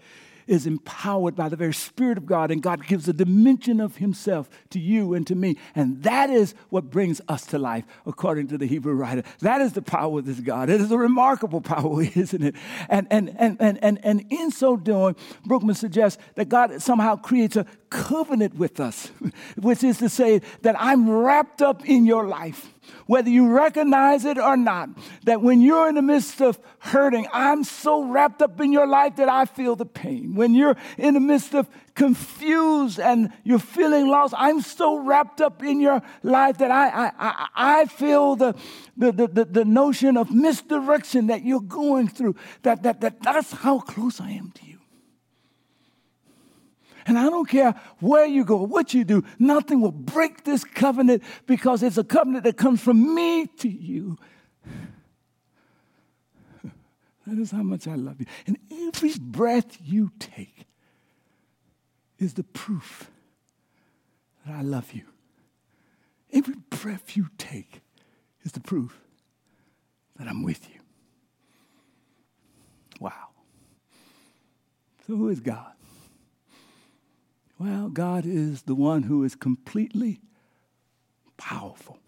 is 0.48 0.66
empowered 0.66 1.36
by 1.36 1.48
the 1.48 1.56
very 1.56 1.74
Spirit 1.74 2.18
of 2.18 2.26
God, 2.26 2.50
and 2.50 2.62
God 2.62 2.86
gives 2.86 3.06
a 3.08 3.12
dimension 3.12 3.80
of 3.80 3.96
Himself 3.96 4.48
to 4.70 4.80
you 4.80 5.14
and 5.14 5.26
to 5.26 5.34
me. 5.34 5.56
And 5.74 6.02
that 6.02 6.30
is 6.30 6.54
what 6.70 6.90
brings 6.90 7.20
us 7.28 7.46
to 7.46 7.58
life, 7.58 7.84
according 8.06 8.48
to 8.48 8.58
the 8.58 8.66
Hebrew 8.66 8.94
writer. 8.94 9.22
That 9.40 9.60
is 9.60 9.74
the 9.74 9.82
power 9.82 10.18
of 10.18 10.26
this 10.26 10.40
God. 10.40 10.70
It 10.70 10.80
is 10.80 10.90
a 10.90 10.98
remarkable 10.98 11.60
power, 11.60 12.02
isn't 12.14 12.42
it? 12.42 12.54
And, 12.88 13.06
and, 13.10 13.34
and, 13.38 13.56
and, 13.60 13.78
and, 13.82 14.00
and 14.02 14.24
in 14.30 14.50
so 14.50 14.76
doing, 14.76 15.14
Brueggemann 15.46 15.76
suggests 15.76 16.20
that 16.34 16.48
God 16.48 16.80
somehow 16.82 17.16
creates 17.16 17.56
a 17.56 17.66
covenant 17.90 18.54
with 18.54 18.80
us, 18.80 19.10
which 19.56 19.82
is 19.84 19.98
to 19.98 20.08
say 20.08 20.40
that 20.62 20.76
I'm 20.78 21.08
wrapped 21.08 21.62
up 21.62 21.88
in 21.88 22.06
your 22.06 22.26
life 22.26 22.72
whether 23.06 23.30
you 23.30 23.48
recognize 23.48 24.24
it 24.24 24.38
or 24.38 24.56
not, 24.56 24.90
that 25.24 25.40
when 25.40 25.60
you're 25.60 25.88
in 25.88 25.94
the 25.94 26.02
midst 26.02 26.40
of 26.40 26.58
hurting, 26.78 27.26
I'm 27.32 27.64
so 27.64 28.04
wrapped 28.04 28.42
up 28.42 28.60
in 28.60 28.72
your 28.72 28.86
life 28.86 29.16
that 29.16 29.28
I 29.28 29.44
feel 29.44 29.76
the 29.76 29.86
pain. 29.86 30.34
When 30.34 30.54
you're 30.54 30.76
in 30.96 31.14
the 31.14 31.20
midst 31.20 31.54
of 31.54 31.68
confused 31.94 33.00
and 33.00 33.32
you're 33.44 33.58
feeling 33.58 34.08
lost, 34.08 34.34
I'm 34.36 34.60
so 34.60 34.98
wrapped 34.98 35.40
up 35.40 35.62
in 35.62 35.80
your 35.80 36.02
life 36.22 36.58
that 36.58 36.70
I, 36.70 36.88
I, 36.88 37.12
I, 37.18 37.48
I 37.54 37.86
feel 37.86 38.36
the, 38.36 38.54
the, 38.96 39.12
the, 39.12 39.44
the 39.44 39.64
notion 39.64 40.16
of 40.16 40.30
misdirection 40.30 41.28
that 41.28 41.44
you're 41.44 41.60
going 41.60 42.08
through. 42.08 42.36
That, 42.62 42.82
that, 42.82 43.00
that, 43.00 43.22
that's 43.22 43.52
how 43.52 43.80
close 43.80 44.20
I 44.20 44.30
am 44.30 44.52
to 44.52 44.66
you. 44.66 44.77
And 47.08 47.18
I 47.18 47.30
don't 47.30 47.48
care 47.48 47.74
where 48.00 48.26
you 48.26 48.44
go, 48.44 48.56
what 48.56 48.92
you 48.92 49.02
do, 49.02 49.24
nothing 49.38 49.80
will 49.80 49.92
break 49.92 50.44
this 50.44 50.62
covenant 50.62 51.22
because 51.46 51.82
it's 51.82 51.96
a 51.96 52.04
covenant 52.04 52.44
that 52.44 52.58
comes 52.58 52.82
from 52.82 53.14
me 53.14 53.46
to 53.46 53.68
you. 53.68 54.18
That 57.26 57.38
is 57.38 57.50
how 57.50 57.62
much 57.62 57.86
I 57.86 57.94
love 57.94 58.20
you. 58.20 58.26
And 58.46 58.56
every 58.70 59.12
breath 59.20 59.76
you 59.84 60.10
take 60.18 60.66
is 62.18 62.32
the 62.32 62.42
proof 62.42 63.10
that 64.46 64.54
I 64.54 64.62
love 64.62 64.94
you. 64.94 65.02
Every 66.32 66.54
breath 66.70 67.18
you 67.18 67.28
take 67.36 67.82
is 68.44 68.52
the 68.52 68.60
proof 68.60 68.98
that 70.18 70.26
I'm 70.26 70.42
with 70.42 70.70
you. 70.70 70.80
Wow. 72.98 73.28
So, 75.06 75.14
who 75.14 75.28
is 75.28 75.40
God? 75.40 75.72
Well, 77.58 77.88
God 77.88 78.24
is 78.24 78.62
the 78.62 78.74
one 78.74 79.02
who 79.02 79.24
is 79.24 79.34
completely 79.34 80.20
powerful. 81.36 81.98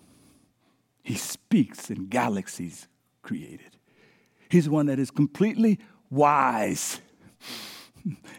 He 1.03 1.17
speaks 1.17 1.91
and 1.91 2.09
galaxies 2.09 2.87
created. 3.23 3.77
He's 4.49 4.69
one 4.69 4.87
that 4.87 4.99
is 4.99 5.11
completely 5.11 5.79
wise. 6.09 7.01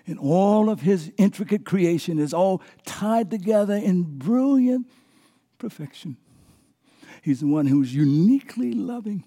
And 0.08 0.18
all 0.18 0.70
of 0.70 0.82
his 0.82 1.12
intricate 1.18 1.66
creation 1.66 2.18
is 2.18 2.34
all 2.34 2.62
tied 2.86 3.30
together 3.30 3.76
in 3.76 4.18
brilliant 4.18 4.88
perfection. 5.60 6.18
He's 7.22 7.42
the 7.42 7.48
one 7.48 7.68
who's 7.68 7.94
uniquely 7.94 8.74
loving. 8.74 9.26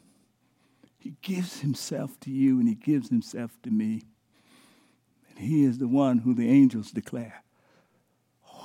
He 0.98 1.14
gives 1.22 1.60
himself 1.60 2.18
to 2.20 2.30
you 2.30 2.58
and 2.58 2.68
he 2.68 2.74
gives 2.74 3.10
himself 3.10 3.56
to 3.62 3.70
me. 3.70 4.02
And 5.28 5.38
he 5.38 5.64
is 5.64 5.78
the 5.78 5.86
one 5.86 6.18
who 6.18 6.34
the 6.34 6.48
angels 6.48 6.90
declare 6.90 7.43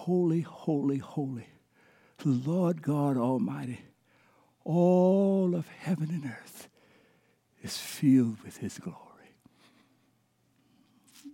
Holy, 0.09 0.41
holy, 0.41 0.97
holy, 0.97 1.45
the 2.17 2.29
Lord 2.29 2.81
God 2.81 3.15
Almighty. 3.15 3.81
All 4.65 5.53
of 5.53 5.67
heaven 5.67 6.09
and 6.09 6.25
earth 6.25 6.67
is 7.61 7.77
filled 7.77 8.41
with 8.43 8.57
His 8.57 8.79
glory. 8.79 9.35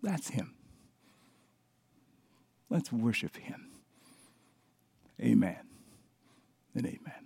That's 0.04 0.28
Him. 0.28 0.56
Let's 2.70 2.92
worship 2.92 3.38
Him. 3.38 3.70
Amen 5.22 5.70
and 6.74 6.86
amen. 6.86 7.25